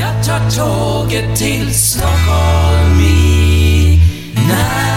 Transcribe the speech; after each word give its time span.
Jag 0.00 0.24
tar 0.24 0.50
tåget 0.50 1.36
till 1.36 1.74
Stockholm 1.74 3.00
i 3.00 4.00
natt. 4.34 4.89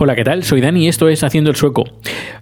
Hola, 0.00 0.14
¿qué 0.14 0.22
tal? 0.22 0.44
Soy 0.44 0.60
Dani 0.60 0.84
y 0.84 0.88
esto 0.88 1.08
es 1.08 1.24
Haciendo 1.24 1.50
el 1.50 1.56
Sueco. 1.56 1.82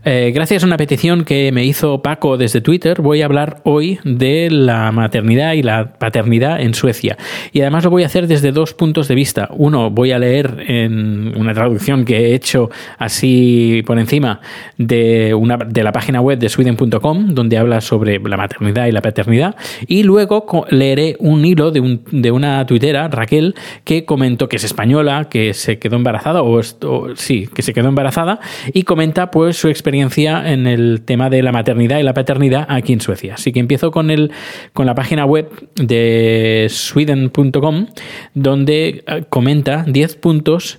Eh, 0.05 0.31
gracias 0.35 0.63
a 0.63 0.67
una 0.67 0.77
petición 0.77 1.25
que 1.25 1.51
me 1.53 1.65
hizo 1.65 2.03
Paco 2.03 2.37
desde 2.37 2.61
Twitter, 2.61 3.01
voy 3.01 3.23
a 3.23 3.25
hablar 3.25 3.63
hoy 3.65 3.99
de 4.05 4.51
la 4.51 4.93
maternidad 4.93 5.55
y 5.55 5.63
la 5.63 5.95
paternidad 5.95 6.61
en 6.61 6.75
Suecia. 6.75 7.17
Y 7.55 7.63
además 7.63 7.85
lo 7.85 7.91
voy 7.91 8.03
a 8.03 8.07
hacer 8.07 8.27
desde 8.27 8.53
dos 8.53 8.75
puntos 8.75 9.09
de 9.09 9.15
vista. 9.15 9.49
Uno, 9.53 9.91
voy 9.91 10.13
a 10.13 10.19
leer 10.19 10.67
en 10.69 11.33
una 11.35 11.55
traducción 11.55 12.05
que 12.05 12.27
he 12.27 12.35
hecho 12.35 12.69
así 12.99 13.83
por 13.87 13.99
encima 13.99 14.43
de, 14.77 15.35
la 15.83 15.93
página 15.93 16.21
web 16.21 16.39
de 16.39 16.51
sweden.com, 16.51 17.35
donde 17.35 17.57
habla 17.57 17.81
sobre 17.81 18.19
la 18.19 18.37
maternidad 18.37 18.87
y 18.87 18.93
la 18.93 19.01
paternidad. 19.01 19.57
Y 19.87 20.03
luego 20.03 20.67
leeré 20.69 21.17
un 21.21 21.43
hilo 21.47 21.71
de, 21.71 21.81
un, 21.81 22.03
de 22.11 22.31
una 22.31 22.67
tuitera, 22.67 23.09
Raquel, 23.09 23.55
que 23.85 24.05
comentó 24.05 24.47
que 24.47 24.57
es 24.57 24.65
española, 24.65 25.29
que 25.31 25.55
se 25.55 25.79
quedó 25.79 25.97
embarazada, 25.97 26.43
o, 26.43 26.61
o 26.61 27.17
sí, 27.17 27.46
que 27.55 27.63
se 27.63 27.73
quedó 27.73 27.89
embarazada 27.89 28.41
y 28.73 28.83
comenta 28.83 29.31
pues 29.31 29.57
su 29.57 29.69
experiencia 29.69 30.53
en 30.53 30.67
el 30.67 31.03
tema 31.05 31.31
de 31.31 31.43
la 31.43 31.53
maternidad 31.53 31.99
y 31.99 32.03
la 32.03 32.15
paternidad 32.15 32.67
aquí 32.69 32.93
en 32.93 33.01
Suecia. 33.01 33.35
Así 33.35 33.53
que 33.53 33.61
empiezo 33.61 33.91
con, 33.91 34.11
el, 34.11 34.33
con 34.73 34.87
la 34.87 34.95
página 34.95 35.25
web 35.25 35.51
de 35.75 36.67
sweden.com 36.71 37.87
donde 38.35 39.05
eh, 39.07 39.25
comenta 39.29 39.85
10 39.87 40.17
puntos 40.17 40.79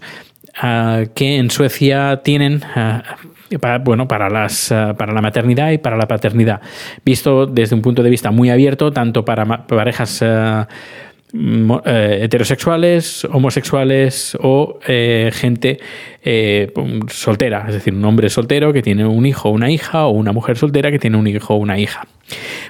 eh, 0.64 1.10
que 1.14 1.38
en 1.38 1.52
Suecia 1.52 2.22
tienen 2.24 2.62
eh, 2.76 3.60
para, 3.60 3.80
bueno, 3.80 4.08
para, 4.08 4.30
las, 4.30 4.74
para 4.98 5.14
la 5.14 5.22
maternidad 5.22 5.72
y 5.72 5.78
para 5.78 5.96
la 5.96 6.08
paternidad, 6.08 6.62
visto 7.06 7.46
desde 7.46 7.76
un 7.76 7.82
punto 7.82 8.04
de 8.04 8.10
vista 8.10 8.30
muy 8.32 8.50
abierto, 8.50 8.92
tanto 8.92 9.24
para 9.24 9.66
parejas 9.68 10.22
eh, 11.34 12.20
heterosexuales, 12.24 13.26
homosexuales 13.26 14.38
o 14.40 14.80
eh, 14.88 15.30
gente 15.34 15.78
eh, 16.24 16.72
soltera, 17.10 17.66
es 17.68 17.74
decir, 17.74 17.94
un 17.94 18.06
hombre 18.06 18.30
soltero 18.30 18.72
que 18.72 18.82
tiene 18.82 19.06
un 19.06 19.26
hijo 19.26 19.50
o 19.50 19.52
una 19.52 19.70
hija 19.70 20.06
o 20.06 20.12
una 20.12 20.32
mujer 20.32 20.58
soltera 20.58 20.90
que 20.90 21.00
tiene 21.00 21.18
un 21.18 21.28
hijo 21.28 21.56
o 21.56 21.58
una 21.58 21.78
hija. 21.80 22.08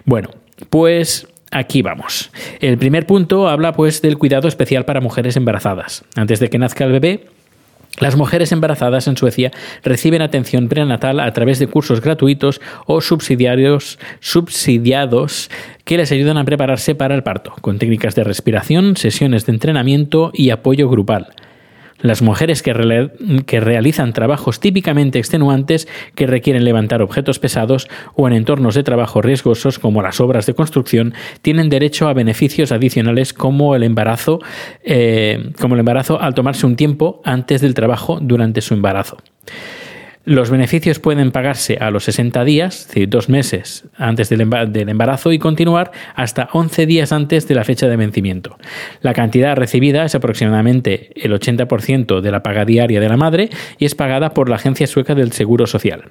Bueno, 0.06 0.30
pues 0.72 1.28
aquí 1.52 1.84
vamos. 1.84 2.32
El 2.60 2.80
primer 2.80 3.06
punto 3.06 3.48
habla 3.48 3.74
pues 3.74 4.02
del 4.02 4.18
cuidado 4.18 4.48
especial 4.48 4.86
para 4.86 5.02
mujeres 5.02 5.38
embarazadas. 5.38 6.04
Antes 6.16 6.40
de 6.40 6.50
que 6.50 6.58
nazca 6.58 6.86
el 6.86 6.94
bebé, 6.94 7.26
las 8.00 8.16
mujeres 8.16 8.52
embarazadas 8.52 9.08
en 9.08 9.18
Suecia 9.18 9.52
reciben 9.84 10.22
atención 10.22 10.68
prenatal 10.70 11.20
a 11.20 11.32
través 11.34 11.60
de 11.60 11.68
cursos 11.68 12.02
gratuitos 12.02 12.62
o 12.86 13.02
subsidiarios, 13.02 14.00
subsidiados 14.20 15.50
que 15.84 15.98
les 15.98 16.12
ayudan 16.12 16.38
a 16.38 16.46
prepararse 16.46 16.96
para 16.96 17.16
el 17.16 17.24
parto, 17.24 17.54
con 17.62 17.80
técnicas 17.80 18.16
de 18.16 18.24
respiración, 18.24 18.98
sesiones 18.98 19.46
de 19.46 19.54
entrenamiento 19.54 20.32
y 20.34 20.52
apoyo 20.52 20.90
grupal. 20.90 21.34
Las 22.00 22.22
mujeres 22.22 22.62
que, 22.62 22.74
realizan 22.74 24.14
trabajos 24.14 24.60
típicamente 24.60 25.18
extenuantes 25.18 25.88
que 26.14 26.28
requieren 26.28 26.64
levantar 26.64 27.02
objetos 27.02 27.40
pesados 27.40 27.88
o 28.16 28.28
en 28.28 28.34
entornos 28.34 28.76
de 28.76 28.84
trabajo 28.84 29.22
riesgosos 29.22 29.80
como 29.80 30.02
las 30.02 30.20
obras 30.20 30.46
de 30.46 30.54
construcción 30.54 31.14
tienen 31.42 31.70
derecho 31.70 32.08
a 32.08 32.14
beneficios 32.14 32.72
adicionales 32.72 33.34
como 33.34 33.76
el 33.76 33.84
embarazo, 33.84 34.40
eh, 34.84 35.52
como 35.60 35.74
el 35.74 35.80
embarazo 35.80 36.22
al 36.22 36.36
tomarse 36.36 36.68
un 36.68 36.76
tiempo 36.76 37.22
antes 37.26 37.62
del 37.62 37.74
trabajo 37.74 38.20
durante 38.22 38.62
su 38.62 38.76
embarazo. 38.76 39.18
Los 40.28 40.50
beneficios 40.50 41.00
pueden 41.00 41.32
pagarse 41.32 41.78
a 41.80 41.90
los 41.90 42.04
60 42.04 42.44
días, 42.44 42.82
es 42.82 42.88
decir, 42.88 43.08
dos 43.08 43.30
meses 43.30 43.86
antes 43.96 44.28
del 44.28 44.42
embarazo 44.42 45.32
y 45.32 45.40
continuar 45.40 45.94
hasta 46.16 46.50
11 46.52 46.86
días 46.86 47.14
antes 47.14 47.48
de 47.48 47.56
la 47.56 47.64
fecha 47.64 47.88
de 47.88 47.96
vencimiento. 47.96 48.58
La 49.00 49.14
cantidad 49.14 49.56
recibida 49.56 50.04
es 50.04 50.16
aproximadamente 50.16 51.12
el 51.16 51.32
80% 51.32 52.20
de 52.20 52.32
la 52.32 52.44
paga 52.44 52.66
diaria 52.66 53.00
de 53.00 53.08
la 53.08 53.16
madre 53.16 53.50
y 53.78 53.86
es 53.86 53.96
pagada 53.96 54.34
por 54.34 54.50
la 54.50 54.58
Agencia 54.58 54.86
Sueca 54.86 55.16
del 55.16 55.32
Seguro 55.32 55.66
Social. 55.66 56.10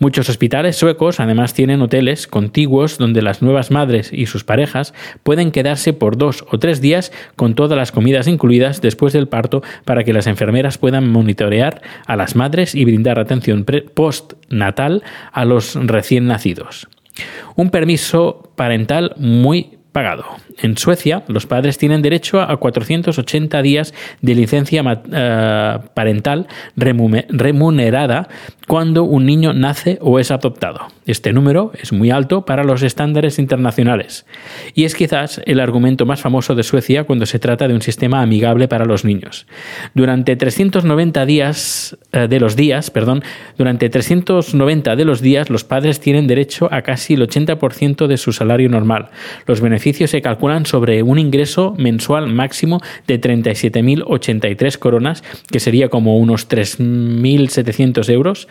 Muchos 0.00 0.28
hospitales 0.28 0.74
suecos 0.74 1.20
además 1.20 1.54
tienen 1.54 1.80
hoteles 1.80 2.26
contiguos 2.26 2.98
donde 2.98 3.22
las 3.22 3.40
nuevas 3.40 3.70
madres 3.70 4.12
y 4.12 4.26
sus 4.26 4.42
parejas 4.42 4.94
pueden 5.22 5.52
quedarse 5.52 5.92
por 5.92 6.18
dos 6.18 6.44
o 6.50 6.58
tres 6.58 6.80
días 6.80 7.12
con 7.36 7.54
todas 7.54 7.78
las 7.78 7.92
comidas 7.92 8.26
incluidas 8.26 8.80
después 8.80 9.12
del 9.12 9.28
parto 9.28 9.62
para 9.84 10.02
que 10.02 10.12
las 10.12 10.26
enfermeras 10.26 10.76
puedan 10.76 11.08
monitorear 11.08 11.82
a 12.04 12.16
las 12.16 12.34
madres 12.34 12.74
y 12.74 12.84
brindar 12.84 13.20
atención 13.20 13.43
postnatal 13.94 15.02
a 15.32 15.44
los 15.44 15.74
recién 15.74 16.26
nacidos. 16.26 16.88
Un 17.54 17.70
permiso 17.70 18.52
parental 18.56 19.14
muy 19.16 19.78
pagado. 19.94 20.24
En 20.58 20.76
Suecia, 20.76 21.22
los 21.28 21.46
padres 21.46 21.78
tienen 21.78 22.02
derecho 22.02 22.40
a 22.40 22.56
480 22.56 23.62
días 23.62 23.94
de 24.20 24.34
licencia 24.34 24.82
eh, 25.12 25.78
parental 25.94 26.48
remunerada 26.74 28.28
cuando 28.66 29.04
un 29.04 29.24
niño 29.24 29.52
nace 29.52 29.98
o 30.00 30.18
es 30.18 30.32
adoptado. 30.32 30.88
Este 31.06 31.32
número 31.32 31.70
es 31.80 31.92
muy 31.92 32.10
alto 32.10 32.44
para 32.44 32.64
los 32.64 32.82
estándares 32.82 33.38
internacionales 33.38 34.26
y 34.74 34.84
es 34.84 34.96
quizás 34.96 35.40
el 35.46 35.60
argumento 35.60 36.06
más 36.06 36.20
famoso 36.20 36.56
de 36.56 36.64
Suecia 36.64 37.04
cuando 37.04 37.24
se 37.24 37.38
trata 37.38 37.68
de 37.68 37.74
un 37.74 37.82
sistema 37.82 38.20
amigable 38.20 38.66
para 38.66 38.86
los 38.86 39.04
niños. 39.04 39.46
Durante 39.94 40.34
390 40.34 41.24
días 41.24 41.96
eh, 42.10 42.26
de 42.26 42.40
los 42.40 42.56
días, 42.56 42.90
perdón, 42.90 43.22
durante 43.56 43.88
390 43.88 44.96
de 44.96 45.04
los 45.04 45.20
días 45.20 45.50
los 45.50 45.62
padres 45.62 46.00
tienen 46.00 46.26
derecho 46.26 46.68
a 46.72 46.82
casi 46.82 47.14
el 47.14 47.28
80% 47.28 48.08
de 48.08 48.16
su 48.16 48.32
salario 48.32 48.68
normal. 48.68 49.10
Los 49.46 49.60
beneficios 49.60 49.83
se 49.92 50.22
calculan 50.22 50.66
sobre 50.66 51.02
un 51.02 51.18
ingreso 51.18 51.74
mensual 51.76 52.32
máximo 52.32 52.80
de 53.06 53.20
37.083 53.20 54.78
coronas, 54.78 55.22
que 55.50 55.60
sería 55.60 55.88
como 55.88 56.16
unos 56.16 56.48
3.700 56.48 58.08
euros 58.10 58.48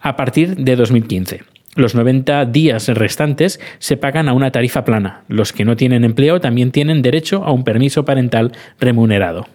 a 0.00 0.16
partir 0.16 0.56
de 0.56 0.76
2015. 0.76 1.42
Los 1.76 1.94
90 1.94 2.46
días 2.46 2.88
restantes 2.88 3.60
se 3.78 3.96
pagan 3.96 4.28
a 4.28 4.32
una 4.32 4.50
tarifa 4.50 4.84
plana. 4.84 5.22
Los 5.28 5.52
que 5.52 5.64
no 5.64 5.76
tienen 5.76 6.04
empleo 6.04 6.40
también 6.40 6.72
tienen 6.72 7.02
derecho 7.02 7.44
a 7.44 7.52
un 7.52 7.62
permiso 7.62 8.04
parental 8.04 8.52
remunerado. 8.80 9.46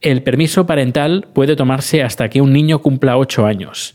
El 0.00 0.22
permiso 0.22 0.66
parental 0.66 1.28
puede 1.32 1.56
tomarse 1.56 2.02
hasta 2.02 2.30
que 2.30 2.40
un 2.40 2.52
niño 2.52 2.80
cumpla 2.80 3.18
8 3.18 3.46
años. 3.46 3.94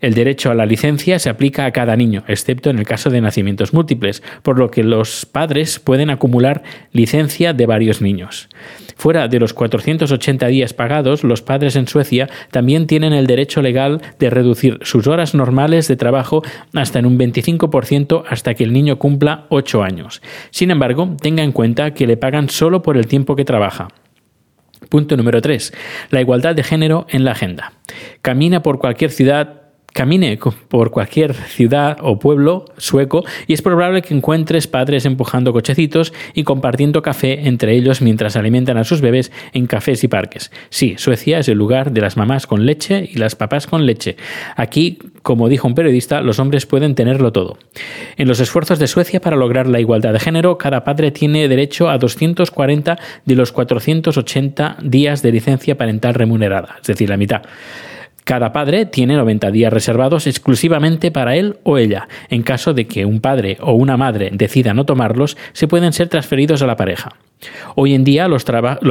El 0.00 0.14
derecho 0.14 0.50
a 0.50 0.54
la 0.54 0.66
licencia 0.66 1.18
se 1.18 1.30
aplica 1.30 1.64
a 1.64 1.72
cada 1.72 1.96
niño, 1.96 2.24
excepto 2.28 2.70
en 2.70 2.78
el 2.78 2.86
caso 2.86 3.10
de 3.10 3.20
nacimientos 3.20 3.72
múltiples, 3.72 4.22
por 4.42 4.58
lo 4.58 4.70
que 4.70 4.82
los 4.82 5.26
padres 5.26 5.78
pueden 5.78 6.10
acumular 6.10 6.62
licencia 6.92 7.52
de 7.52 7.66
varios 7.66 8.00
niños. 8.00 8.48
Fuera 8.96 9.28
de 9.28 9.38
los 9.38 9.52
480 9.52 10.46
días 10.46 10.72
pagados, 10.72 11.22
los 11.22 11.42
padres 11.42 11.76
en 11.76 11.86
Suecia 11.86 12.28
también 12.50 12.86
tienen 12.86 13.12
el 13.12 13.26
derecho 13.26 13.60
legal 13.60 14.00
de 14.18 14.30
reducir 14.30 14.78
sus 14.82 15.06
horas 15.06 15.34
normales 15.34 15.86
de 15.88 15.96
trabajo 15.96 16.42
hasta 16.74 16.98
en 16.98 17.06
un 17.06 17.18
25% 17.18 18.24
hasta 18.28 18.54
que 18.54 18.64
el 18.64 18.72
niño 18.72 18.98
cumpla 18.98 19.46
8 19.50 19.82
años. 19.82 20.22
Sin 20.50 20.70
embargo, 20.70 21.16
tenga 21.20 21.42
en 21.42 21.52
cuenta 21.52 21.92
que 21.92 22.06
le 22.06 22.16
pagan 22.16 22.48
solo 22.48 22.82
por 22.82 22.96
el 22.96 23.06
tiempo 23.06 23.36
que 23.36 23.44
trabaja. 23.44 23.88
Punto 24.88 25.16
número 25.16 25.40
3. 25.40 25.72
La 26.10 26.20
igualdad 26.20 26.54
de 26.54 26.62
género 26.62 27.06
en 27.10 27.24
la 27.24 27.32
agenda. 27.32 27.72
Camina 28.22 28.62
por 28.62 28.78
cualquier 28.78 29.10
ciudad 29.10 29.65
Camine 29.96 30.38
por 30.68 30.90
cualquier 30.90 31.32
ciudad 31.32 31.96
o 32.02 32.18
pueblo 32.18 32.66
sueco 32.76 33.24
y 33.46 33.54
es 33.54 33.62
probable 33.62 34.02
que 34.02 34.12
encuentres 34.12 34.66
padres 34.66 35.06
empujando 35.06 35.54
cochecitos 35.54 36.12
y 36.34 36.44
compartiendo 36.44 37.00
café 37.00 37.48
entre 37.48 37.74
ellos 37.74 38.02
mientras 38.02 38.36
alimentan 38.36 38.76
a 38.76 38.84
sus 38.84 39.00
bebés 39.00 39.32
en 39.54 39.66
cafés 39.66 40.04
y 40.04 40.08
parques. 40.08 40.52
Sí, 40.68 40.96
Suecia 40.98 41.38
es 41.38 41.48
el 41.48 41.56
lugar 41.56 41.92
de 41.92 42.02
las 42.02 42.18
mamás 42.18 42.46
con 42.46 42.66
leche 42.66 43.08
y 43.10 43.16
las 43.16 43.36
papás 43.36 43.66
con 43.66 43.86
leche. 43.86 44.18
Aquí, 44.54 44.98
como 45.22 45.48
dijo 45.48 45.66
un 45.66 45.74
periodista, 45.74 46.20
los 46.20 46.40
hombres 46.40 46.66
pueden 46.66 46.94
tenerlo 46.94 47.32
todo. 47.32 47.56
En 48.18 48.28
los 48.28 48.38
esfuerzos 48.38 48.78
de 48.78 48.88
Suecia 48.88 49.22
para 49.22 49.36
lograr 49.36 49.66
la 49.66 49.80
igualdad 49.80 50.12
de 50.12 50.20
género, 50.20 50.58
cada 50.58 50.84
padre 50.84 51.10
tiene 51.10 51.48
derecho 51.48 51.88
a 51.88 51.96
240 51.96 52.98
de 53.24 53.34
los 53.34 53.50
480 53.50 54.76
días 54.82 55.22
de 55.22 55.32
licencia 55.32 55.78
parental 55.78 56.12
remunerada, 56.12 56.76
es 56.82 56.86
decir, 56.86 57.08
la 57.08 57.16
mitad. 57.16 57.40
Cada 58.26 58.52
padre 58.52 58.86
tiene 58.86 59.14
90 59.14 59.52
días 59.52 59.72
reservados 59.72 60.26
exclusivamente 60.26 61.12
para 61.12 61.36
él 61.36 61.58
o 61.62 61.78
ella. 61.78 62.08
En 62.28 62.42
caso 62.42 62.74
de 62.74 62.88
que 62.88 63.06
un 63.06 63.20
padre 63.20 63.56
o 63.60 63.74
una 63.74 63.96
madre 63.96 64.30
decida 64.32 64.74
no 64.74 64.84
tomarlos, 64.84 65.36
se 65.52 65.68
pueden 65.68 65.92
ser 65.92 66.08
transferidos 66.08 66.60
a 66.60 66.66
la 66.66 66.74
pareja. 66.74 67.10
Hoy 67.76 67.94
en 67.94 68.02
día 68.02 68.26
los, 68.26 68.44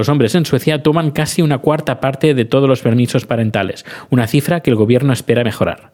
hombres 0.08 0.36
en 0.36 0.46
Suecia 0.46 0.82
toman 0.84 1.12
casi 1.12 1.42
una 1.42 1.58
cuarta 1.58 2.00
parte 2.00 2.34
de 2.34 2.46
todos 2.46 2.70
los 2.70 2.82
permisos 2.82 3.26
parentales, 3.26 3.86
una 4.10 4.26
cifra 4.26 4.62
que 4.62 4.70
el 4.70 4.78
gobierno 4.78 5.12
espera 5.12 5.44
mejorar. 5.44 5.92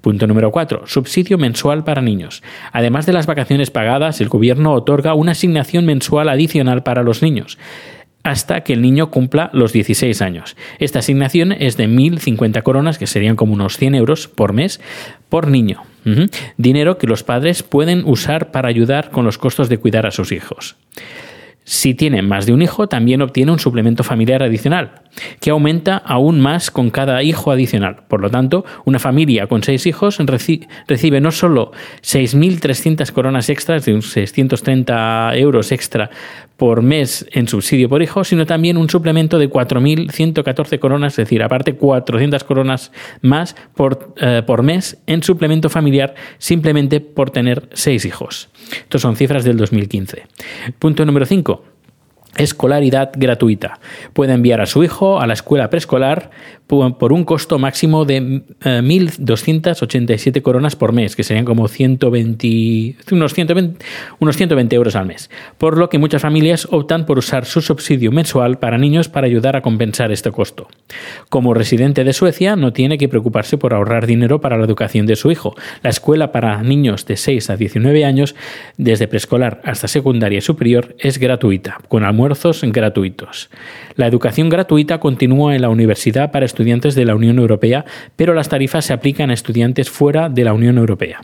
Punto 0.00 0.26
número 0.26 0.50
4. 0.50 0.86
Subsidio 0.86 1.36
mensual 1.36 1.84
para 1.84 2.00
niños. 2.00 2.42
Además 2.72 3.04
de 3.04 3.12
las 3.12 3.26
vacaciones 3.26 3.70
pagadas, 3.70 4.22
el 4.22 4.30
gobierno 4.30 4.72
otorga 4.72 5.12
una 5.12 5.32
asignación 5.32 5.84
mensual 5.84 6.30
adicional 6.30 6.84
para 6.84 7.02
los 7.02 7.20
niños. 7.20 7.58
Hasta 8.28 8.60
que 8.60 8.72
el 8.72 8.82
niño 8.82 9.10
cumpla 9.10 9.50
los 9.52 9.72
16 9.72 10.22
años. 10.22 10.56
Esta 10.78 10.98
asignación 11.00 11.52
es 11.52 11.76
de 11.76 11.88
1.050 11.88 12.62
coronas, 12.62 12.98
que 12.98 13.06
serían 13.06 13.36
como 13.36 13.54
unos 13.54 13.76
100 13.78 13.94
euros 13.94 14.28
por 14.28 14.52
mes, 14.52 14.80
por 15.28 15.48
niño. 15.48 15.82
Dinero 16.56 16.96
que 16.96 17.06
los 17.06 17.22
padres 17.22 17.62
pueden 17.62 18.02
usar 18.06 18.50
para 18.50 18.68
ayudar 18.68 19.10
con 19.10 19.26
los 19.26 19.36
costos 19.36 19.68
de 19.68 19.78
cuidar 19.78 20.06
a 20.06 20.10
sus 20.10 20.32
hijos. 20.32 20.76
Si 21.64 21.92
tiene 21.92 22.22
más 22.22 22.46
de 22.46 22.54
un 22.54 22.62
hijo, 22.62 22.88
también 22.88 23.20
obtiene 23.20 23.52
un 23.52 23.58
suplemento 23.58 24.02
familiar 24.02 24.42
adicional, 24.42 25.02
que 25.38 25.50
aumenta 25.50 25.98
aún 25.98 26.40
más 26.40 26.70
con 26.70 26.88
cada 26.88 27.22
hijo 27.22 27.50
adicional. 27.52 28.04
Por 28.08 28.22
lo 28.22 28.30
tanto, 28.30 28.64
una 28.86 28.98
familia 28.98 29.48
con 29.48 29.62
seis 29.62 29.84
hijos 29.84 30.18
recibe 30.18 31.20
no 31.20 31.30
solo 31.30 31.72
6.300 32.00 33.12
coronas 33.12 33.50
extras, 33.50 33.84
de 33.84 34.00
630 34.00 35.36
euros 35.36 35.70
extra 35.70 36.08
por 36.58 36.82
mes 36.82 37.24
en 37.30 37.46
subsidio 37.46 37.88
por 37.88 38.02
hijo, 38.02 38.24
sino 38.24 38.44
también 38.44 38.76
un 38.76 38.90
suplemento 38.90 39.38
de 39.38 39.48
4.114 39.48 40.78
coronas, 40.80 41.12
es 41.12 41.18
decir, 41.18 41.42
aparte 41.42 41.76
400 41.76 42.42
coronas 42.42 42.90
más 43.22 43.54
por, 43.76 44.12
eh, 44.16 44.42
por 44.44 44.64
mes 44.64 44.98
en 45.06 45.22
suplemento 45.22 45.70
familiar 45.70 46.16
simplemente 46.38 47.00
por 47.00 47.30
tener 47.30 47.68
seis 47.72 48.04
hijos. 48.04 48.50
Estos 48.72 49.00
son 49.00 49.14
cifras 49.14 49.44
del 49.44 49.56
2015. 49.56 50.26
Punto 50.80 51.06
número 51.06 51.24
5 51.24 51.64
escolaridad 52.36 53.10
gratuita. 53.16 53.80
Puede 54.12 54.32
enviar 54.32 54.60
a 54.60 54.66
su 54.66 54.84
hijo 54.84 55.20
a 55.20 55.26
la 55.26 55.32
escuela 55.32 55.70
preescolar 55.70 56.30
por 56.68 57.14
un 57.14 57.24
costo 57.24 57.58
máximo 57.58 58.04
de 58.04 58.42
1.287 58.60 60.36
eh, 60.36 60.42
coronas 60.42 60.76
por 60.76 60.92
mes, 60.92 61.16
que 61.16 61.24
serían 61.24 61.46
como 61.46 61.66
120, 61.66 62.96
unos, 63.10 63.32
120, 63.32 63.84
unos 64.18 64.36
120 64.36 64.76
euros 64.76 64.94
al 64.94 65.06
mes. 65.06 65.30
Por 65.56 65.78
lo 65.78 65.88
que 65.88 65.96
muchas 65.98 66.20
familias 66.20 66.68
optan 66.70 67.06
por 67.06 67.18
usar 67.18 67.46
su 67.46 67.62
subsidio 67.62 68.12
mensual 68.12 68.58
para 68.58 68.76
niños 68.76 69.08
para 69.08 69.26
ayudar 69.26 69.56
a 69.56 69.62
compensar 69.62 70.12
este 70.12 70.30
costo. 70.30 70.68
Como 71.30 71.54
residente 71.54 72.04
de 72.04 72.12
Suecia, 72.12 72.54
no 72.54 72.74
tiene 72.74 72.98
que 72.98 73.08
preocuparse 73.08 73.56
por 73.56 73.72
ahorrar 73.72 74.06
dinero 74.06 74.42
para 74.42 74.58
la 74.58 74.64
educación 74.64 75.06
de 75.06 75.16
su 75.16 75.30
hijo. 75.30 75.54
La 75.82 75.88
escuela 75.88 76.32
para 76.32 76.62
niños 76.62 77.06
de 77.06 77.16
6 77.16 77.48
a 77.48 77.56
19 77.56 78.04
años, 78.04 78.34
desde 78.76 79.08
preescolar 79.08 79.62
hasta 79.64 79.88
secundaria 79.88 80.42
superior, 80.42 80.94
es 80.98 81.18
gratuita, 81.18 81.78
con 81.88 82.04
almuerzos 82.04 82.60
gratuitos. 82.62 83.48
La 83.96 84.06
educación 84.06 84.50
gratuita 84.50 85.00
continúa 85.00 85.56
en 85.56 85.62
la 85.62 85.70
universidad 85.70 86.30
para 86.30 86.44
estudiantes 86.44 86.57
de 86.64 87.04
la 87.04 87.14
Unión 87.14 87.38
Europea, 87.38 87.84
pero 88.16 88.34
las 88.34 88.48
tarifas 88.48 88.84
se 88.84 88.92
aplican 88.92 89.30
a 89.30 89.34
estudiantes 89.34 89.90
fuera 89.90 90.28
de 90.28 90.44
la 90.44 90.52
Unión 90.52 90.78
Europea. 90.78 91.20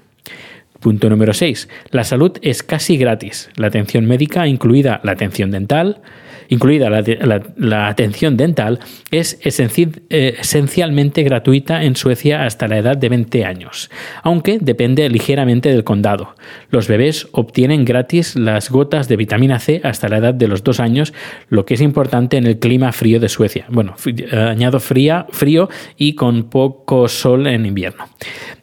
Punto 0.81 1.08
número 1.08 1.32
6. 1.32 1.69
La 1.90 2.04
salud 2.04 2.32
es 2.42 2.62
casi 2.62 2.96
gratis. 2.96 3.50
La 3.56 3.69
atención 3.69 4.04
médica, 4.04 4.46
incluida 4.46 5.00
la 5.02 5.12
atención 5.12 5.50
dental, 5.50 6.02
incluida 6.49 6.91
la, 6.91 7.88
atención 7.88 8.37
dental, 8.37 8.81
es 9.11 9.38
eh, 9.43 10.37
esencialmente 10.38 11.23
gratuita 11.23 11.85
en 11.85 11.96
Suecia 11.96 12.44
hasta 12.44 12.69
la 12.69 12.79
edad 12.79 12.96
de 12.96 13.08
20 13.08 13.44
años, 13.44 13.91
aunque 14.23 14.58
depende 14.61 15.08
ligeramente 15.08 15.70
del 15.70 15.85
condado. 15.85 16.35
Los 16.70 16.88
bebés 16.88 17.29
obtienen 17.32 17.85
gratis 17.85 18.37
las 18.37 18.70
gotas 18.70 19.08
de 19.08 19.17
vitamina 19.17 19.58
C 19.58 19.81
hasta 19.85 20.08
la 20.08 20.19
edad 20.19 20.35
de 20.35 20.49
los 20.49 20.64
2 20.64 20.81
años, 20.81 21.14
lo 21.49 21.64
que 21.64 21.75
es 21.75 21.81
importante 21.81 22.37
en 22.37 22.47
el 22.47 22.58
clima 22.58 22.93
frío 22.93 23.20
de 23.20 23.29
Suecia. 23.29 23.67
Bueno, 23.69 23.94
eh, 24.06 24.37
añado 24.37 24.81
fría, 24.81 25.26
frío 25.31 25.69
y 25.97 26.14
con 26.14 26.44
poco 26.44 27.08
sol 27.08 27.47
en 27.47 27.67
invierno. 27.67 28.05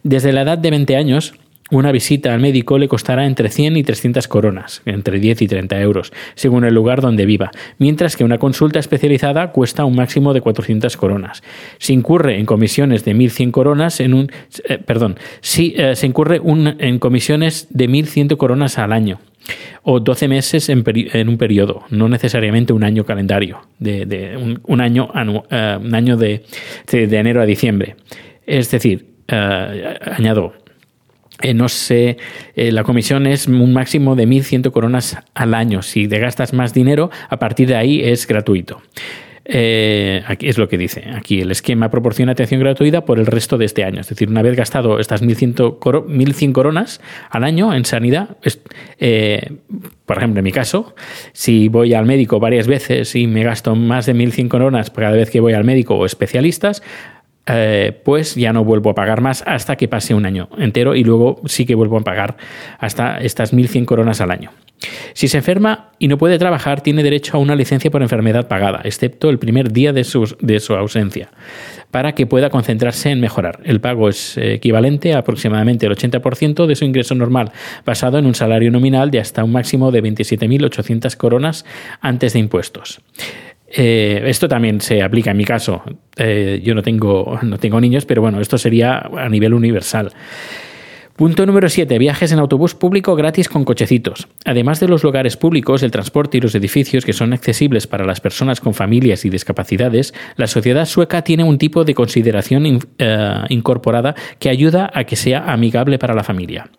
Desde 0.03 0.31
la 0.33 0.41
edad 0.41 0.57
de 0.57 0.71
20 0.71 0.95
años, 0.95 1.33
una 1.71 1.91
visita 1.91 2.33
al 2.33 2.39
médico 2.39 2.77
le 2.77 2.87
costará 2.87 3.25
entre 3.25 3.49
100 3.49 3.77
y 3.77 3.83
300 3.83 4.27
coronas, 4.27 4.81
entre 4.85 5.19
10 5.19 5.41
y 5.41 5.47
30 5.47 5.81
euros, 5.81 6.11
según 6.35 6.65
el 6.65 6.73
lugar 6.73 7.01
donde 7.01 7.25
viva, 7.25 7.51
mientras 7.79 8.15
que 8.15 8.23
una 8.23 8.37
consulta 8.37 8.79
especializada 8.79 9.51
cuesta 9.51 9.85
un 9.85 9.95
máximo 9.95 10.33
de 10.33 10.41
400 10.41 10.95
coronas. 10.97 11.41
Si 11.79 11.93
incurre 11.93 12.37
en 12.37 12.45
comisiones 12.45 13.05
de 13.05 13.15
1.100 13.15 13.51
coronas 13.51 13.99
en 14.01 14.13
un... 14.13 14.31
Eh, 14.67 14.77
perdón, 14.79 15.17
si 15.39 15.73
eh, 15.77 15.95
se 15.95 16.05
incurre 16.05 16.41
en 16.43 16.99
comisiones 16.99 17.67
de 17.69 17.89
1.100 17.89 18.35
coronas 18.37 18.77
al 18.77 18.91
año 18.91 19.19
o 19.83 19.99
12 19.99 20.27
meses 20.27 20.69
en, 20.69 21.29
un 21.29 21.37
periodo, 21.37 21.83
no 21.89 22.09
necesariamente 22.09 22.73
un 22.73 22.83
año 22.83 23.05
calendario, 23.05 23.61
de, 23.79 24.59
un, 24.63 24.81
año, 24.81 25.09
eh, 25.49 25.77
un 25.81 25.95
año 25.95 26.17
de, 26.17 26.43
de, 26.91 27.17
enero 27.17 27.41
a 27.41 27.45
diciembre. 27.45 27.95
Es 28.45 28.69
decir, 28.69 29.07
añado, 29.27 30.53
eh, 31.41 31.53
no 31.53 31.69
sé, 31.69 32.17
eh, 32.55 32.71
la 32.71 32.83
comisión 32.83 33.27
es 33.27 33.47
un 33.47 33.73
máximo 33.73 34.15
de 34.15 34.27
1.100 34.27 34.71
coronas 34.71 35.17
al 35.33 35.53
año. 35.53 35.81
Si 35.81 36.07
te 36.07 36.19
gastas 36.19 36.53
más 36.53 36.73
dinero, 36.73 37.09
a 37.29 37.37
partir 37.37 37.67
de 37.67 37.75
ahí 37.75 38.01
es 38.01 38.27
gratuito. 38.27 38.81
Eh, 39.43 40.23
aquí 40.27 40.47
es 40.47 40.57
lo 40.57 40.69
que 40.69 40.77
dice. 40.77 41.03
Aquí 41.15 41.41
el 41.41 41.51
esquema 41.51 41.89
proporciona 41.89 42.33
atención 42.33 42.59
gratuita 42.59 43.05
por 43.05 43.19
el 43.19 43.25
resto 43.25 43.57
de 43.57 43.65
este 43.65 43.83
año. 43.83 44.01
Es 44.01 44.07
decir, 44.07 44.29
una 44.29 44.41
vez 44.43 44.55
gastado 44.55 44.99
estas 44.99 45.23
1.100, 45.23 46.53
coronas 46.53 47.01
al 47.29 47.43
año 47.43 47.73
en 47.73 47.83
sanidad, 47.83 48.37
por 50.05 50.17
ejemplo, 50.17 50.39
en 50.39 50.43
mi 50.43 50.51
caso, 50.51 50.95
si 51.33 51.69
voy 51.69 51.93
al 51.93 52.05
médico 52.05 52.39
varias 52.39 52.67
veces 52.67 53.15
y 53.15 53.27
me 53.27 53.43
gasto 53.43 53.75
más 53.75 54.05
de 54.05 54.13
1.100 54.13 54.47
coronas 54.47 54.91
cada 54.91 55.11
vez 55.11 55.31
que 55.31 55.39
voy 55.39 55.53
al 55.53 55.63
médico 55.63 55.95
o 55.95 56.05
especialistas, 56.05 56.83
eh, 57.47 57.99
pues 58.03 58.35
ya 58.35 58.53
no 58.53 58.63
vuelvo 58.63 58.91
a 58.91 58.95
pagar 58.95 59.21
más 59.21 59.43
hasta 59.47 59.75
que 59.75 59.87
pase 59.87 60.13
un 60.13 60.25
año 60.25 60.49
entero 60.57 60.95
y 60.95 61.03
luego 61.03 61.41
sí 61.45 61.65
que 61.65 61.75
vuelvo 61.75 61.97
a 61.97 62.01
pagar 62.01 62.37
hasta 62.77 63.17
estas 63.17 63.53
1.100 63.53 63.85
coronas 63.85 64.21
al 64.21 64.31
año. 64.31 64.51
Si 65.13 65.27
se 65.27 65.37
enferma 65.37 65.91
y 65.99 66.07
no 66.07 66.17
puede 66.17 66.39
trabajar, 66.39 66.81
tiene 66.81 67.03
derecho 67.03 67.37
a 67.37 67.39
una 67.39 67.55
licencia 67.55 67.91
por 67.91 68.01
enfermedad 68.01 68.47
pagada, 68.47 68.81
excepto 68.83 69.29
el 69.29 69.37
primer 69.37 69.71
día 69.71 69.93
de 69.93 70.03
su, 70.03 70.35
de 70.39 70.59
su 70.59 70.73
ausencia, 70.73 71.29
para 71.91 72.13
que 72.13 72.25
pueda 72.25 72.49
concentrarse 72.49 73.11
en 73.11 73.19
mejorar. 73.19 73.59
El 73.63 73.79
pago 73.79 74.09
es 74.09 74.37
equivalente 74.37 75.13
a 75.13 75.19
aproximadamente 75.19 75.85
el 75.85 75.95
80% 75.95 76.65
de 76.65 76.75
su 76.75 76.85
ingreso 76.85 77.13
normal, 77.13 77.51
basado 77.85 78.17
en 78.17 78.25
un 78.25 78.33
salario 78.33 78.71
nominal 78.71 79.11
de 79.11 79.19
hasta 79.19 79.43
un 79.43 79.51
máximo 79.51 79.91
de 79.91 80.01
27.800 80.01 81.15
coronas 81.15 81.65
antes 82.01 82.33
de 82.33 82.39
impuestos. 82.39 83.01
Eh, 83.73 84.21
esto 84.25 84.47
también 84.47 84.81
se 84.81 85.01
aplica 85.01 85.31
en 85.31 85.37
mi 85.37 85.45
caso. 85.45 85.83
Eh, 86.17 86.61
yo 86.63 86.75
no 86.75 86.81
tengo, 86.81 87.39
no 87.41 87.57
tengo 87.57 87.79
niños, 87.79 88.05
pero 88.05 88.21
bueno, 88.21 88.41
esto 88.41 88.57
sería 88.57 88.97
a 88.99 89.29
nivel 89.29 89.53
universal. 89.53 90.11
Punto 91.21 91.45
número 91.45 91.69
7. 91.69 91.99
Viajes 91.99 92.31
en 92.31 92.39
autobús 92.39 92.73
público 92.73 93.15
gratis 93.15 93.47
con 93.47 93.63
cochecitos. 93.63 94.27
Además 94.43 94.79
de 94.79 94.87
los 94.87 95.03
lugares 95.03 95.37
públicos, 95.37 95.83
el 95.83 95.91
transporte 95.91 96.39
y 96.39 96.41
los 96.41 96.55
edificios 96.55 97.05
que 97.05 97.13
son 97.13 97.31
accesibles 97.31 97.85
para 97.85 98.07
las 98.07 98.19
personas 98.19 98.59
con 98.59 98.73
familias 98.73 99.23
y 99.23 99.29
discapacidades, 99.29 100.15
la 100.35 100.47
sociedad 100.47 100.85
sueca 100.85 101.21
tiene 101.21 101.43
un 101.43 101.59
tipo 101.59 101.83
de 101.83 101.93
consideración 101.93 102.79
eh, 102.97 103.35
incorporada 103.49 104.15
que 104.39 104.49
ayuda 104.49 104.89
a 104.91 105.03
que 105.03 105.15
sea 105.15 105.51
amigable 105.53 105.99
para 105.99 106.15
la 106.15 106.23
familia. 106.23 106.71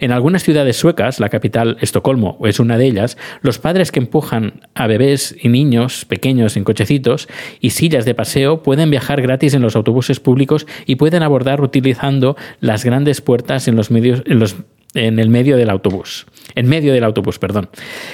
En 0.00 0.12
algunas 0.12 0.42
ciudades 0.42 0.76
suecas, 0.76 1.20
la 1.20 1.28
capital 1.28 1.76
Estocolmo 1.80 2.38
es 2.44 2.58
una 2.60 2.78
de 2.78 2.86
ellas, 2.86 3.16
los 3.42 3.58
padres 3.58 3.92
que 3.92 4.00
empujan 4.00 4.68
a 4.74 4.86
bebés 4.86 5.36
y 5.40 5.48
niños 5.48 6.04
pequeños 6.04 6.56
en 6.56 6.64
cochecitos 6.64 7.28
y 7.60 7.70
sillas 7.70 8.04
de 8.04 8.14
paseo 8.14 8.62
pueden 8.62 8.90
viajar 8.90 9.22
gratis 9.22 9.54
en 9.54 9.62
los 9.62 9.76
autobuses 9.76 10.20
públicos 10.20 10.66
y 10.86 10.96
pueden 10.96 11.22
abordar 11.22 11.60
utilizando 11.60 12.36
las 12.60 12.84
grandes 12.84 13.20
puertas 13.20 13.68
en 13.68 13.76
los 13.76 13.81
medios 13.90 14.22
en 14.94 15.18
el 15.18 15.28
medio 15.30 15.56
del 15.56 15.70
autobús. 15.70 16.26
En 16.54 16.68
medio 16.68 16.92
del 16.92 17.04
autobús, 17.04 17.38
perdón. 17.38 17.70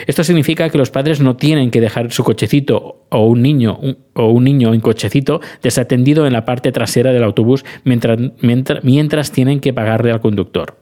Esto 0.06 0.22
significa 0.22 0.68
que 0.70 0.78
los 0.78 0.90
padres 0.90 1.20
no 1.20 1.36
tienen 1.36 1.70
que 1.70 1.80
dejar 1.80 2.12
su 2.12 2.22
cochecito 2.22 3.06
o 3.08 3.26
un 3.26 3.42
niño 3.42 3.80
o 4.14 4.30
un 4.30 4.44
niño 4.44 4.74
en 4.74 4.80
cochecito 4.80 5.40
desatendido 5.62 6.26
en 6.26 6.32
la 6.32 6.44
parte 6.44 6.70
trasera 6.70 7.12
del 7.12 7.24
autobús 7.24 7.64
mientras, 7.84 8.18
mientras 8.82 9.32
tienen 9.32 9.60
que 9.60 9.72
pagarle 9.72 10.12
al 10.12 10.20
conductor. 10.20 10.76